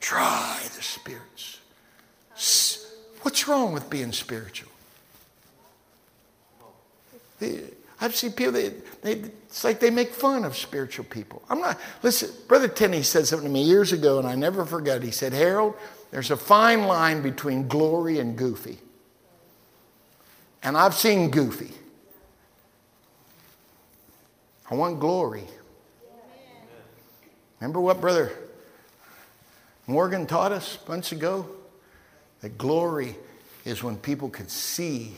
[0.00, 1.58] Try the spirits.
[3.20, 4.70] What's wrong with being spiritual?
[8.00, 9.12] I've seen people, they, they,
[9.48, 11.42] it's like they make fun of spiritual people.
[11.50, 14.96] I'm not, listen, Brother Tenney said something to me years ago, and I never forget
[14.96, 15.02] it.
[15.02, 15.74] He said, Harold,
[16.12, 18.78] there's a fine line between glory and goofy.
[20.62, 21.72] And I've seen goofy.
[24.70, 25.44] I want glory.
[27.60, 28.32] Remember what Brother
[29.86, 31.46] Morgan taught us months ago?
[32.40, 33.16] That glory
[33.64, 35.14] is when people could see,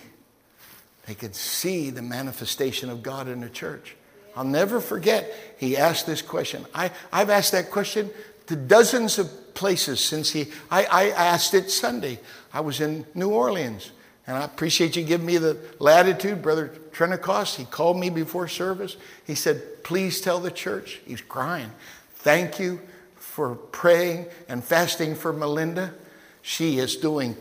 [1.07, 3.97] they could see the manifestation of God in the church.
[4.36, 6.66] I'll never forget, he asked this question.
[6.74, 8.11] I, I've asked that question
[8.47, 12.18] to dozens of places since he, I, I asked it Sunday.
[12.53, 13.92] I was in New Orleans.
[14.27, 17.57] And I appreciate you giving me the latitude, Brother Trentacost.
[17.57, 18.97] He called me before service.
[19.27, 21.01] He said, Please tell the church.
[21.07, 21.70] He's crying.
[22.14, 22.81] Thank you
[23.16, 25.93] for praying and fasting for Melinda.
[26.41, 27.37] She is doing,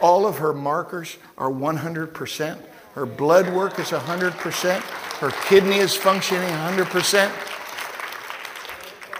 [0.00, 2.58] all of her markers are 100%.
[2.94, 4.80] Her blood work is 100%.
[5.18, 7.32] Her kidney is functioning 100%.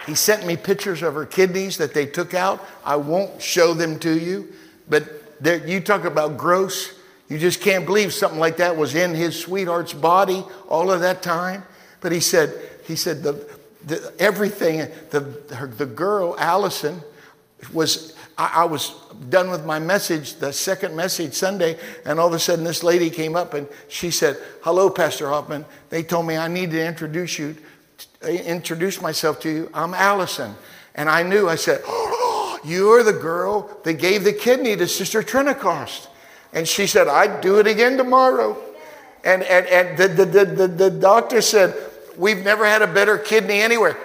[0.05, 2.65] He sent me pictures of her kidneys that they took out.
[2.83, 4.53] I won't show them to you,
[4.87, 6.93] but you talk about gross.
[7.29, 11.21] You just can't believe something like that was in his sweetheart's body all of that
[11.21, 11.63] time.
[12.01, 12.53] But he said,
[12.85, 13.33] he said the,
[13.85, 17.01] the everything, the, her, the girl, Allison,
[17.73, 18.93] was, I, I was
[19.29, 23.09] done with my message, the second message Sunday, and all of a sudden this lady
[23.09, 25.65] came up and she said, hello, Pastor Hoffman.
[25.89, 27.55] They told me I need to introduce you,
[28.21, 29.69] introduce myself to you.
[29.73, 30.53] I'm Allison.
[30.93, 32.14] And I knew, I said, oh,
[32.65, 36.07] you're the girl that gave the kidney to Sister Trentacost.
[36.53, 38.57] And she said, I'd do it again tomorrow.
[39.23, 41.75] And, and, and the, the, the, the, doctor said,
[42.17, 43.97] We've never had a better kidney anywhere.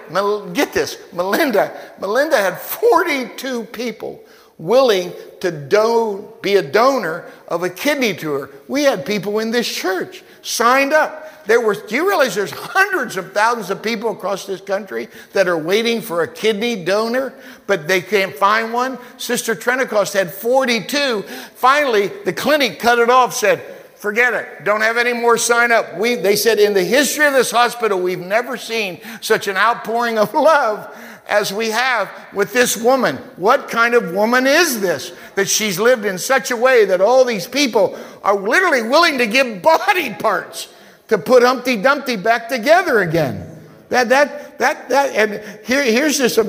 [0.53, 1.71] Get this, Melinda.
[1.99, 4.21] Melinda had 42 people
[4.57, 8.49] willing to do, be a donor of a kidney to her.
[8.67, 11.20] We had people in this church signed up.
[11.45, 15.47] There were, do you realize there's hundreds of thousands of people across this country that
[15.47, 17.33] are waiting for a kidney donor,
[17.67, 18.97] but they can't find one?
[19.17, 21.23] Sister Trentacost had 42.
[21.55, 23.61] Finally, the clinic cut it off, said,
[23.95, 24.63] forget it.
[24.63, 25.97] Don't have any more sign up.
[25.97, 30.17] We, they said, in the history of this hospital, we've never seen such an outpouring
[30.17, 30.95] of love
[31.27, 33.17] as we have with this woman.
[33.35, 35.13] What kind of woman is this?
[35.35, 39.27] That she's lived in such a way that all these people are literally willing to
[39.27, 40.67] give body parts
[41.11, 43.45] to put Humpty Dumpty back together again.
[43.89, 46.39] That, that, that, that, and here, here's just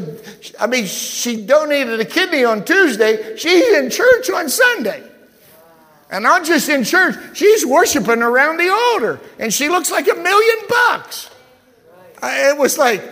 [0.61, 3.37] I mean, she donated a kidney on Tuesday.
[3.37, 5.03] She's in church on Sunday.
[6.13, 9.21] And not just in church, she's worshiping around the altar.
[9.41, 11.29] And she looks like a million bucks.
[12.23, 13.03] It was like,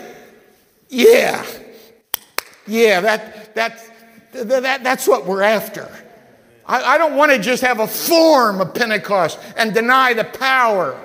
[0.88, 1.44] yeah,
[2.68, 3.82] yeah, that, that,
[4.32, 5.90] that, that's what we're after.
[6.64, 10.96] I, I don't want to just have a form of Pentecost and deny the power.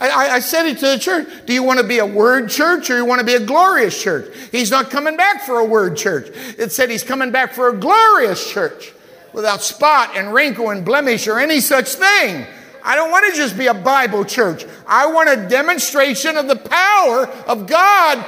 [0.00, 1.28] I, I, said it to the church.
[1.46, 4.00] Do you want to be a word church or you want to be a glorious
[4.02, 4.34] church?
[4.50, 6.28] He's not coming back for a word church.
[6.58, 8.92] It said he's coming back for a glorious church
[9.32, 12.46] without spot and wrinkle and blemish or any such thing.
[12.82, 14.66] I don't want to just be a Bible church.
[14.86, 18.24] I want a demonstration of the power of God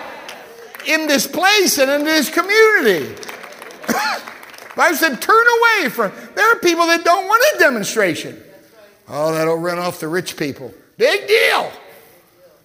[0.87, 3.15] in this place and in this community.
[4.79, 6.13] I said, turn away from.
[6.35, 8.43] There are people that don't want a demonstration.
[9.09, 10.73] Oh, that'll run off the rich people.
[10.97, 11.73] Big deal.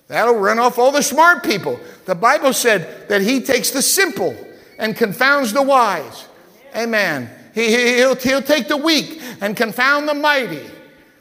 [0.08, 1.80] That'll run off all the smart people.
[2.06, 4.36] The Bible said that he takes the simple
[4.78, 6.28] and confounds the wise.
[6.76, 7.30] Amen.
[7.54, 10.66] He, will he'll take the weak and confound the mighty.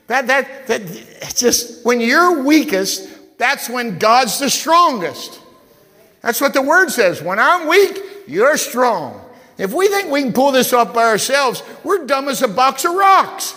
[0.06, 3.08] That, that, that, just when you're weakest,
[3.38, 5.40] that's when God's the strongest.
[6.20, 7.22] That's what the word says.
[7.22, 9.24] When I'm weak, you're strong.
[9.56, 12.84] If we think we can pull this off by ourselves, we're dumb as a box
[12.84, 13.54] of rocks.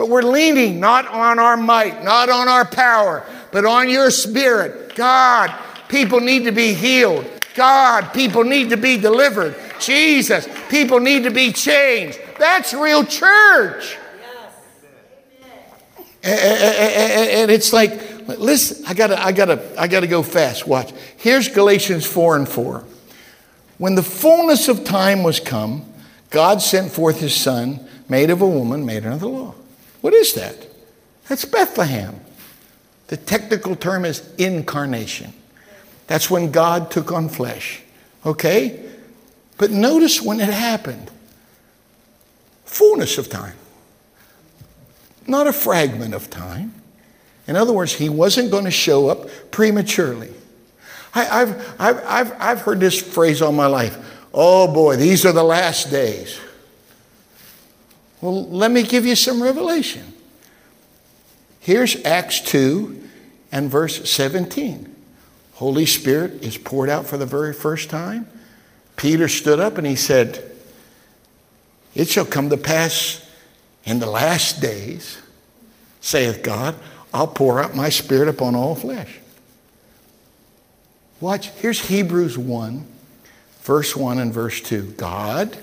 [0.00, 3.22] But we're leaning not on our might, not on our power,
[3.52, 4.94] but on your spirit.
[4.94, 5.54] God,
[5.90, 7.26] people need to be healed.
[7.54, 9.54] God, people need to be delivered.
[9.78, 12.18] Jesus, people need to be changed.
[12.38, 13.98] That's real church.
[16.24, 16.32] Amen.
[16.32, 17.92] And it's like,
[18.38, 20.66] listen, I gotta, I gotta, I gotta go fast.
[20.66, 20.94] Watch.
[21.18, 22.84] Here's Galatians 4 and 4.
[23.76, 25.84] When the fullness of time was come,
[26.30, 29.56] God sent forth his son, made of a woman, made under the law.
[30.00, 30.66] What is that?
[31.28, 32.20] That's Bethlehem.
[33.08, 35.32] The technical term is incarnation.
[36.06, 37.82] That's when God took on flesh.
[38.24, 38.84] Okay?
[39.58, 41.10] But notice when it happened
[42.64, 43.56] fullness of time,
[45.26, 46.74] not a fragment of time.
[47.46, 50.30] In other words, he wasn't going to show up prematurely.
[51.14, 53.98] I, have I've, I've, I've heard this phrase all my life
[54.32, 56.40] oh boy, these are the last days.
[58.20, 60.12] Well, let me give you some revelation.
[61.60, 63.02] Here's Acts 2
[63.52, 64.94] and verse 17.
[65.54, 68.26] Holy Spirit is poured out for the very first time.
[68.96, 70.42] Peter stood up and he said,
[71.94, 73.26] It shall come to pass
[73.84, 75.18] in the last days,
[76.00, 76.76] saith God,
[77.12, 79.18] I'll pour out my spirit upon all flesh.
[81.20, 82.86] Watch, here's Hebrews 1,
[83.62, 84.92] verse 1 and verse 2.
[84.92, 85.58] God,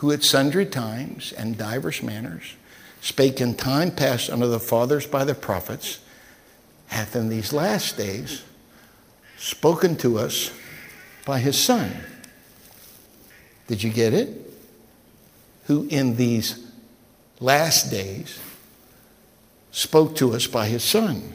[0.00, 2.54] who at sundry times and divers manners
[3.02, 6.00] spake in time past unto the fathers by the prophets,
[6.86, 8.42] hath in these last days
[9.36, 10.50] spoken to us
[11.26, 11.94] by his Son.
[13.66, 14.28] Did you get it?
[15.64, 16.66] Who in these
[17.38, 18.38] last days
[19.70, 21.34] spoke to us by his Son.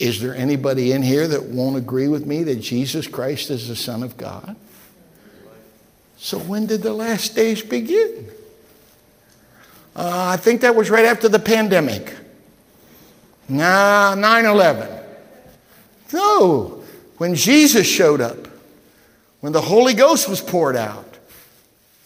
[0.00, 3.76] Is there anybody in here that won't agree with me that Jesus Christ is the
[3.76, 4.56] Son of God?
[6.18, 8.30] So, when did the last days begin?
[9.94, 12.14] Uh, I think that was right after the pandemic.
[13.48, 15.04] Nah, 9 11.
[16.12, 16.82] No,
[17.18, 18.48] when Jesus showed up,
[19.40, 21.18] when the Holy Ghost was poured out.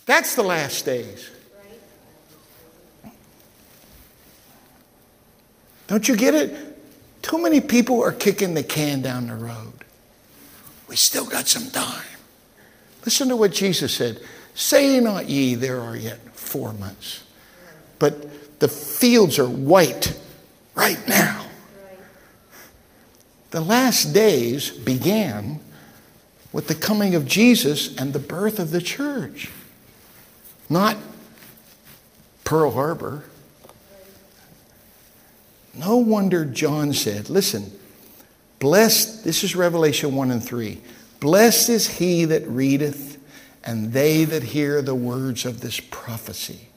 [0.07, 1.31] That's the last days.
[5.87, 6.55] Don't you get it?
[7.23, 9.85] Too many people are kicking the can down the road.
[10.89, 12.10] We still got some time.
[13.05, 14.21] Listen to what Jesus said
[14.55, 17.25] Say not ye, there are yet four months.
[17.99, 20.19] But the fields are white
[20.75, 21.47] right now.
[23.51, 25.61] The last days began
[26.53, 29.51] with the coming of Jesus and the birth of the church,
[30.69, 30.97] not
[32.45, 33.25] Pearl Harbor.
[35.75, 37.73] No wonder John said, listen,
[38.59, 40.81] blessed, this is Revelation 1 and 3.
[41.21, 43.19] Blessed is he that readeth,
[43.63, 46.69] and they that hear the words of this prophecy,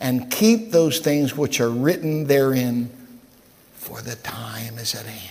[0.00, 2.90] and keep those things which are written therein,
[3.74, 5.30] for the time is at hand.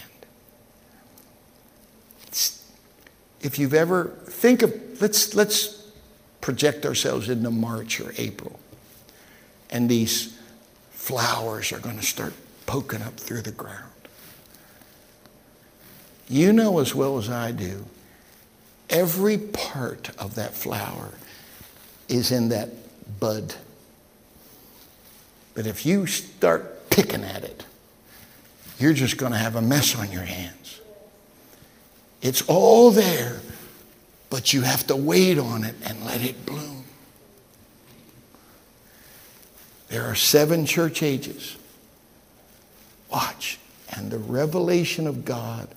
[3.41, 5.91] If you've ever, think of, let's, let's
[6.39, 8.57] project ourselves into March or April,
[9.69, 10.39] and these
[10.91, 12.33] flowers are going to start
[12.65, 13.91] poking up through the ground.
[16.29, 17.85] You know as well as I do,
[18.93, 21.09] every part of that flower
[22.07, 22.69] is in that
[23.19, 23.55] bud.
[25.55, 27.65] But if you start picking at it,
[28.79, 30.79] you're just going to have a mess on your hands.
[32.21, 33.41] It's all there,
[34.29, 36.85] but you have to wait on it and let it bloom.
[39.89, 41.57] There are seven church ages.
[43.11, 43.59] Watch.
[43.95, 45.67] And the revelation of God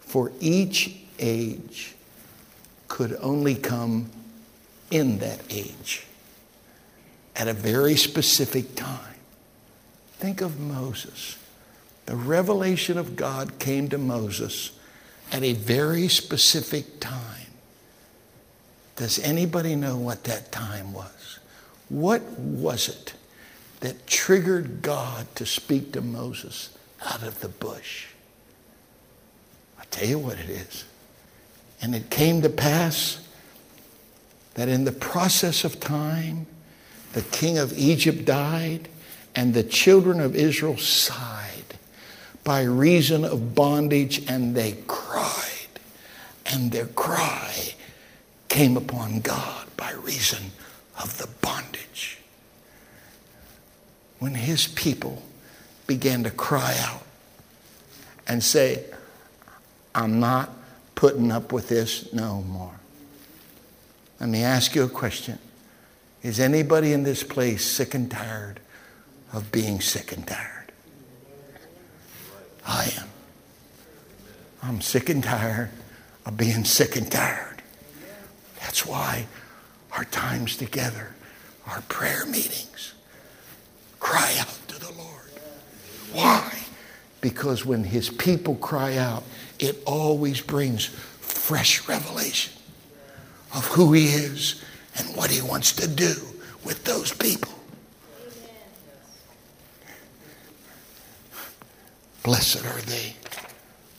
[0.00, 1.94] for each age
[2.90, 4.10] could only come
[4.90, 6.04] in that age
[7.36, 9.14] at a very specific time.
[10.14, 11.38] Think of Moses.
[12.06, 14.72] The revelation of God came to Moses
[15.30, 17.46] at a very specific time.
[18.96, 21.38] Does anybody know what that time was?
[21.88, 23.14] What was it
[23.78, 26.76] that triggered God to speak to Moses
[27.06, 28.08] out of the bush?
[29.78, 30.84] I'll tell you what it is.
[31.82, 33.20] And it came to pass
[34.54, 36.46] that in the process of time,
[37.12, 38.88] the king of Egypt died,
[39.34, 41.78] and the children of Israel sighed
[42.44, 45.46] by reason of bondage, and they cried.
[46.46, 47.74] And their cry
[48.48, 50.50] came upon God by reason
[51.00, 52.18] of the bondage.
[54.18, 55.22] When his people
[55.86, 57.02] began to cry out
[58.26, 58.84] and say,
[59.94, 60.50] I'm not
[61.00, 62.78] putting up with this no more.
[64.20, 65.38] Let me ask you a question.
[66.22, 68.60] Is anybody in this place sick and tired
[69.32, 70.72] of being sick and tired?
[72.66, 73.08] I am.
[74.62, 75.70] I'm sick and tired
[76.26, 77.62] of being sick and tired.
[78.60, 79.26] That's why
[79.92, 81.14] our times together,
[81.66, 82.92] our prayer meetings,
[84.00, 85.30] cry out to the Lord.
[86.12, 86.58] Why?
[87.22, 89.24] Because when his people cry out,
[89.62, 92.52] it always brings fresh revelation
[93.54, 94.62] of who he is
[94.96, 96.14] and what he wants to do
[96.64, 97.52] with those people.
[102.22, 103.14] Blessed are they,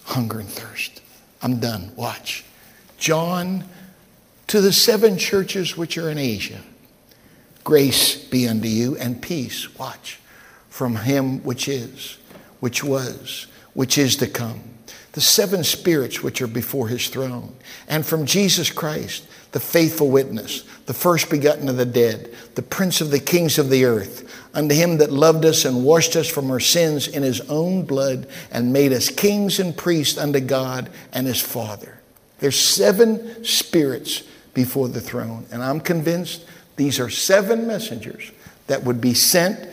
[0.03, 1.01] hunger and thirst.
[1.41, 1.91] I'm done.
[1.95, 2.45] Watch.
[2.97, 3.63] John
[4.47, 6.61] to the seven churches which are in Asia.
[7.63, 9.73] Grace be unto you and peace.
[9.77, 10.19] Watch.
[10.69, 12.17] From him which is,
[12.59, 14.61] which was, which is to come.
[15.13, 17.53] The seven spirits which are before his throne.
[17.87, 23.01] And from Jesus Christ, the faithful witness, the first begotten of the dead, the prince
[23.01, 26.49] of the kings of the earth, unto him that loved us and washed us from
[26.49, 31.27] our sins in his own blood and made us kings and priests unto God and
[31.27, 31.99] his Father.
[32.39, 36.45] There's seven spirits before the throne, and I'm convinced
[36.77, 38.31] these are seven messengers
[38.67, 39.69] that would be sent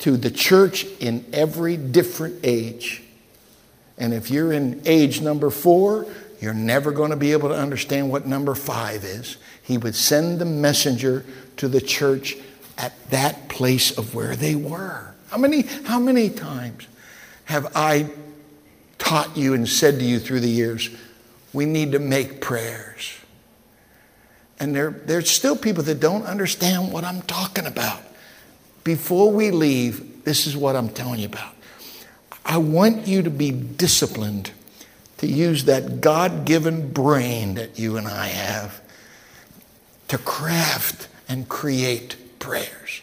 [0.00, 3.03] to the church in every different age.
[3.98, 6.06] And if you're in age number four,
[6.40, 9.36] you're never going to be able to understand what number five is.
[9.62, 11.24] He would send the messenger
[11.56, 12.36] to the church
[12.76, 15.14] at that place of where they were.
[15.30, 16.86] How many, how many times
[17.44, 18.10] have I
[18.98, 20.90] taught you and said to you through the years,
[21.52, 23.14] we need to make prayers?
[24.60, 28.00] And there, there's still people that don't understand what I'm talking about.
[28.82, 31.54] Before we leave, this is what I'm telling you about.
[32.44, 34.50] I want you to be disciplined
[35.18, 38.80] to use that God given brain that you and I have
[40.08, 43.02] to craft and create prayers.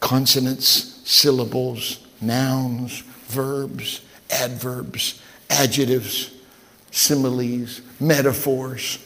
[0.00, 4.00] Consonants, syllables, nouns, verbs,
[4.30, 5.20] adverbs,
[5.50, 6.32] adjectives,
[6.90, 8.98] similes, metaphors.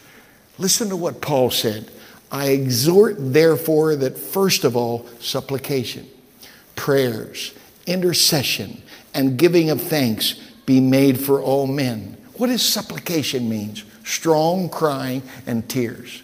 [0.59, 1.91] Listen to what Paul said.
[2.31, 6.07] I exhort, therefore, that first of all, supplication,
[6.77, 7.53] prayers,
[7.87, 8.83] intercession,
[9.15, 10.35] and giving of thanks
[10.67, 12.17] be made for all men.
[12.35, 13.85] What does supplication means?
[14.05, 16.23] Strong crying and tears.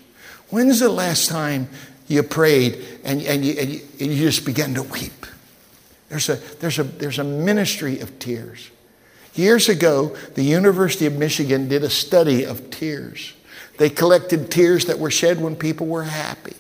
[0.51, 1.69] When's the last time
[2.09, 5.27] you prayed and, and, you, and, you, and you just began to weep?
[6.09, 8.71] There's a, there's, a, there's a ministry of tears.
[9.35, 13.35] Years ago, the University of Michigan did a study of tears.
[13.79, 16.55] They collected tears that were shed when people were happy.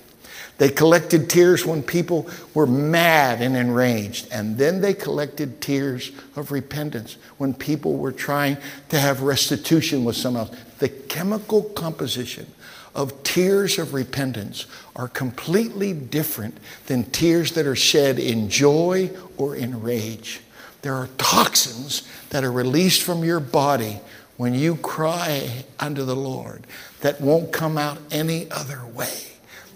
[0.58, 4.28] They collected tears when people were mad and enraged.
[4.32, 8.56] And then they collected tears of repentance when people were trying
[8.88, 10.56] to have restitution with someone else.
[10.78, 12.46] The chemical composition
[12.94, 14.64] of tears of repentance
[14.96, 20.40] are completely different than tears that are shed in joy or in rage.
[20.80, 24.00] There are toxins that are released from your body
[24.38, 26.66] when you cry unto the Lord
[27.00, 29.25] that won't come out any other way.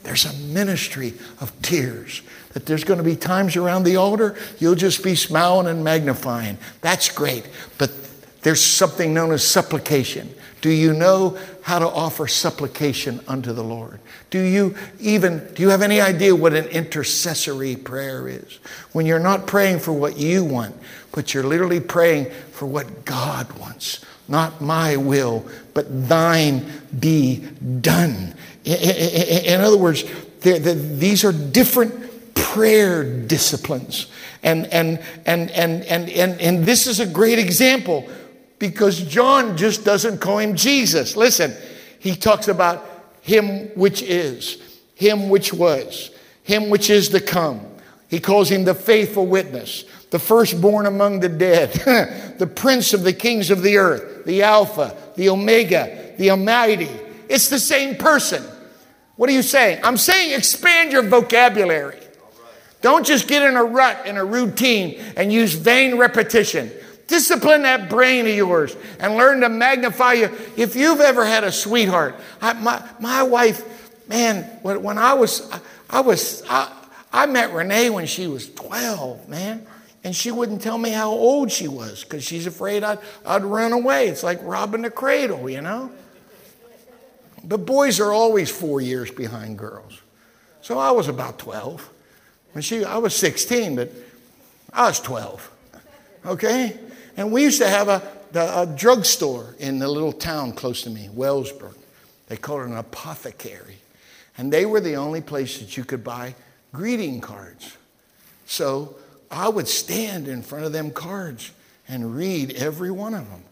[0.02, 2.22] There's a ministry of tears.
[2.52, 6.58] That there's going to be times around the altar you'll just be smiling and magnifying.
[6.80, 7.46] That's great.
[7.78, 7.92] But
[8.42, 10.34] there's something known as supplication.
[10.60, 13.98] Do you know how to offer supplication unto the Lord?
[14.28, 18.58] Do you even do you have any idea what an intercessory prayer is?
[18.92, 20.76] When you're not praying for what you want,
[21.12, 24.04] but you're literally praying for what God wants.
[24.30, 26.64] Not my will, but thine
[26.98, 27.44] be
[27.80, 28.34] done.
[28.64, 30.04] In other words,
[30.40, 34.06] these are different prayer disciplines.
[34.42, 38.08] And, and, and, and, and, and, and this is a great example
[38.58, 41.16] because John just doesn't call him Jesus.
[41.16, 41.54] Listen,
[41.98, 42.88] he talks about
[43.22, 44.62] him which is,
[44.94, 46.10] him which was,
[46.44, 47.66] him which is to come.
[48.08, 51.72] He calls him the faithful witness, the firstborn among the dead,
[52.38, 56.90] the prince of the kings of the earth, the Alpha, the Omega, the Almighty.
[57.28, 58.44] It's the same person.
[59.16, 59.80] What are you saying?
[59.84, 61.98] I'm saying expand your vocabulary.
[62.80, 66.72] Don't just get in a rut, in a routine, and use vain repetition.
[67.06, 70.30] Discipline that brain of yours and learn to magnify you.
[70.56, 75.50] If you've ever had a sweetheart, I, my, my wife, man, when, when I was,
[75.90, 76.72] I was, I,
[77.12, 79.66] I met Renee when she was 12, man.
[80.02, 83.72] And she wouldn't tell me how old she was because she's afraid I'd, I'd run
[83.72, 84.08] away.
[84.08, 85.90] It's like robbing the cradle, you know?
[87.44, 90.00] But boys are always four years behind girls.
[90.62, 91.88] So I was about 12.
[92.52, 93.90] When she, I was 16, but
[94.72, 95.50] I was 12.
[96.26, 96.78] Okay?
[97.16, 98.02] And we used to have a,
[98.34, 101.74] a drugstore in the little town close to me, Wellsburg.
[102.28, 103.78] They called it an apothecary.
[104.38, 106.34] And they were the only place that you could buy
[106.72, 107.76] greeting cards.
[108.46, 108.96] So
[109.30, 111.52] I would stand in front of them cards
[111.88, 113.44] and read every one of them.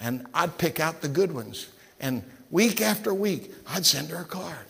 [0.00, 1.68] And I'd pick out the good ones.
[2.00, 4.66] And week after week, I'd send her a card.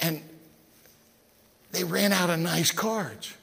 [0.00, 0.22] And
[1.72, 3.34] they ran out of nice cards.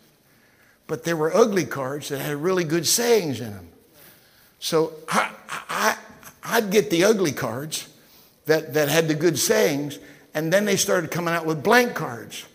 [0.87, 3.69] But there were ugly cards that had really good sayings in them.
[4.59, 5.97] So I, I,
[6.43, 7.89] I'd get the ugly cards
[8.45, 9.99] that, that had the good sayings,
[10.33, 12.45] and then they started coming out with blank cards.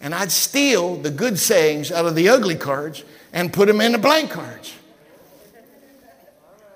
[0.00, 3.92] And I'd steal the good sayings out of the ugly cards and put them in
[3.92, 4.74] the blank cards.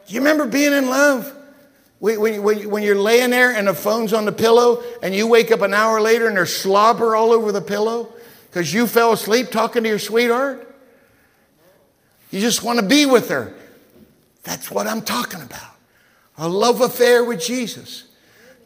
[0.07, 1.35] Do you remember being in love?
[2.01, 5.72] When, you're laying there and the phone's on the pillow and you wake up an
[5.72, 8.12] hour later and there's slobber all over the pillow
[8.51, 10.70] because you fell asleep talking to your sweetheart?
[12.31, 13.55] You just want to be with her.
[14.43, 15.70] That's what I'm talking about.
[16.37, 18.05] A love affair with Jesus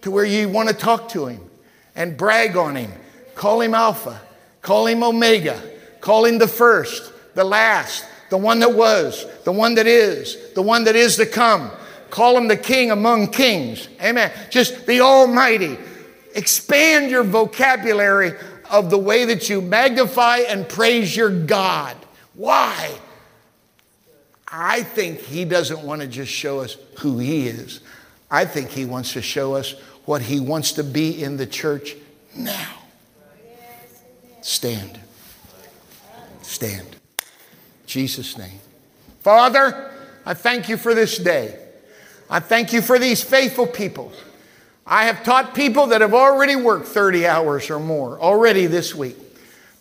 [0.02, 1.48] to where you want to talk to him
[1.94, 2.90] and brag on him,
[3.36, 4.20] call him Alpha,
[4.68, 5.62] call him Omega,
[6.02, 10.60] call him the first, the last, the one that was, the one that is, the
[10.60, 11.70] one that is to come.
[12.10, 13.88] Call him the King among kings.
[13.98, 14.30] Amen.
[14.50, 15.78] Just the Almighty.
[16.34, 18.34] Expand your vocabulary
[18.70, 21.96] of the way that you magnify and praise your God.
[22.34, 22.90] Why?
[24.46, 27.80] I think he doesn't want to just show us who he is.
[28.30, 29.72] I think he wants to show us
[30.04, 31.96] what he wants to be in the church
[32.36, 32.77] now.
[34.40, 34.98] Stand.
[36.42, 36.96] Stand.
[37.86, 38.60] Jesus' name.
[39.20, 39.90] Father,
[40.24, 41.58] I thank you for this day.
[42.30, 44.12] I thank you for these faithful people.
[44.86, 49.16] I have taught people that have already worked 30 hours or more already this week.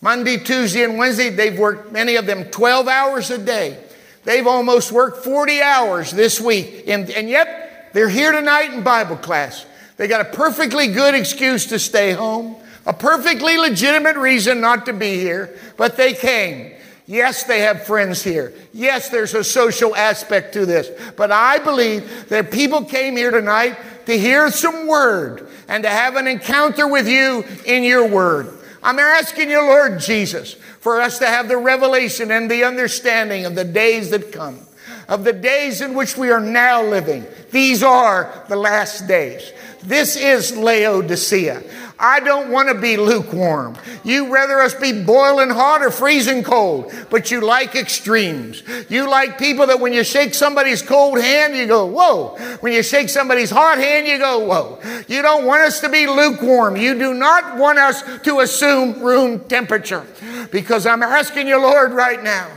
[0.00, 3.82] Monday, Tuesday, and Wednesday, they've worked, many of them, 12 hours a day.
[4.24, 9.16] They've almost worked 40 hours this week, and, and yet they're here tonight in Bible
[9.16, 9.64] class.
[9.96, 12.56] They got a perfectly good excuse to stay home,
[12.88, 16.72] a perfectly legitimate reason not to be here, but they came.
[17.06, 18.54] Yes, they have friends here.
[18.72, 20.88] Yes, there's a social aspect to this.
[21.14, 26.16] But I believe that people came here tonight to hear some word and to have
[26.16, 28.58] an encounter with you in your word.
[28.82, 33.54] I'm asking you, Lord Jesus, for us to have the revelation and the understanding of
[33.54, 34.60] the days that come,
[35.08, 37.26] of the days in which we are now living.
[37.50, 39.52] These are the last days.
[39.82, 41.62] This is Laodicea.
[42.00, 43.76] I don't want to be lukewarm.
[44.04, 48.62] You rather us be boiling hot or freezing cold, but you like extremes.
[48.88, 52.36] You like people that when you shake somebody's cold hand, you go, whoa.
[52.60, 54.78] When you shake somebody's hot hand, you go, whoa.
[55.08, 56.76] You don't want us to be lukewarm.
[56.76, 60.06] You do not want us to assume room temperature.
[60.52, 62.48] Because I'm asking you, Lord, right now,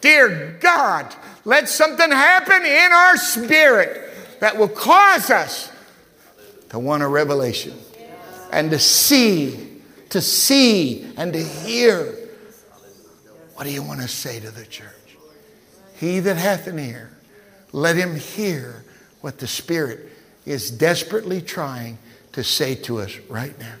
[0.00, 1.14] dear God,
[1.44, 4.10] let something happen in our spirit
[4.40, 5.70] that will cause us
[6.70, 7.78] to want a revelation
[8.52, 9.80] and to see,
[10.10, 12.14] to see and to hear.
[13.54, 14.88] What do you want to say to the church?
[15.96, 17.10] He that hath an ear,
[17.72, 18.84] let him hear
[19.20, 20.10] what the Spirit
[20.44, 21.98] is desperately trying
[22.32, 23.74] to say to us right now.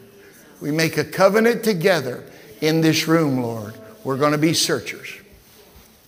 [0.60, 2.24] We make a covenant together
[2.60, 3.74] in this room, Lord.
[4.04, 5.12] We're going to be searchers.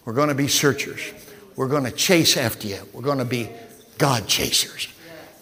[0.05, 1.13] We're going to be searchers.
[1.57, 2.79] We're going to chase after you.
[2.93, 3.51] We're going to be
[3.99, 4.89] God chasers.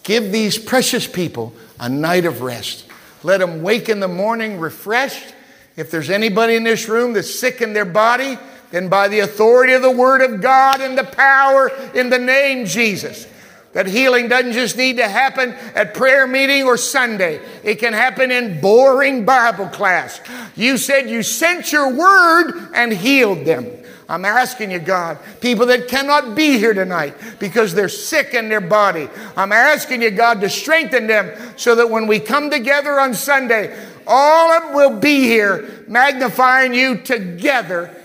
[0.03, 2.84] Give these precious people a night of rest.
[3.25, 5.33] Let them wake in the morning refreshed.
[5.75, 8.37] If there's anybody in this room that's sick in their body,
[8.69, 12.67] then by the authority of the Word of God and the power in the name
[12.67, 13.27] Jesus,
[13.73, 17.41] that healing doesn't just need to happen at prayer meeting or Sunday.
[17.63, 20.21] It can happen in boring Bible class.
[20.55, 23.65] You said you sent your word and healed them.
[24.07, 28.61] I'm asking you, God, people that cannot be here tonight because they're sick in their
[28.61, 33.13] body, I'm asking you, God, to strengthen them so that when we come together on
[33.13, 33.75] Sunday,
[34.05, 37.95] all of them will be here magnifying you together,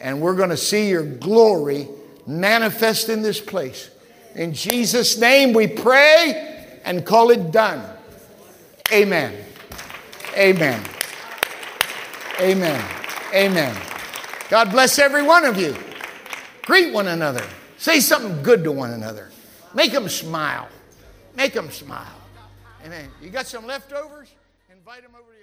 [0.00, 1.88] and we're going to see your glory
[2.26, 3.90] manifest in this place.
[4.34, 7.84] In Jesus' name we pray and call it done.
[8.92, 9.32] Amen.
[10.36, 10.82] Amen.
[12.40, 12.84] Amen.
[13.32, 13.95] Amen.
[14.48, 15.76] God bless every one of you.
[16.62, 17.44] Greet one another.
[17.78, 19.28] Say something good to one another.
[19.74, 20.68] Make them smile.
[21.34, 22.06] Make them smile.
[22.84, 23.10] Amen.
[23.20, 24.28] You got some leftovers?
[24.70, 25.35] Invite them over.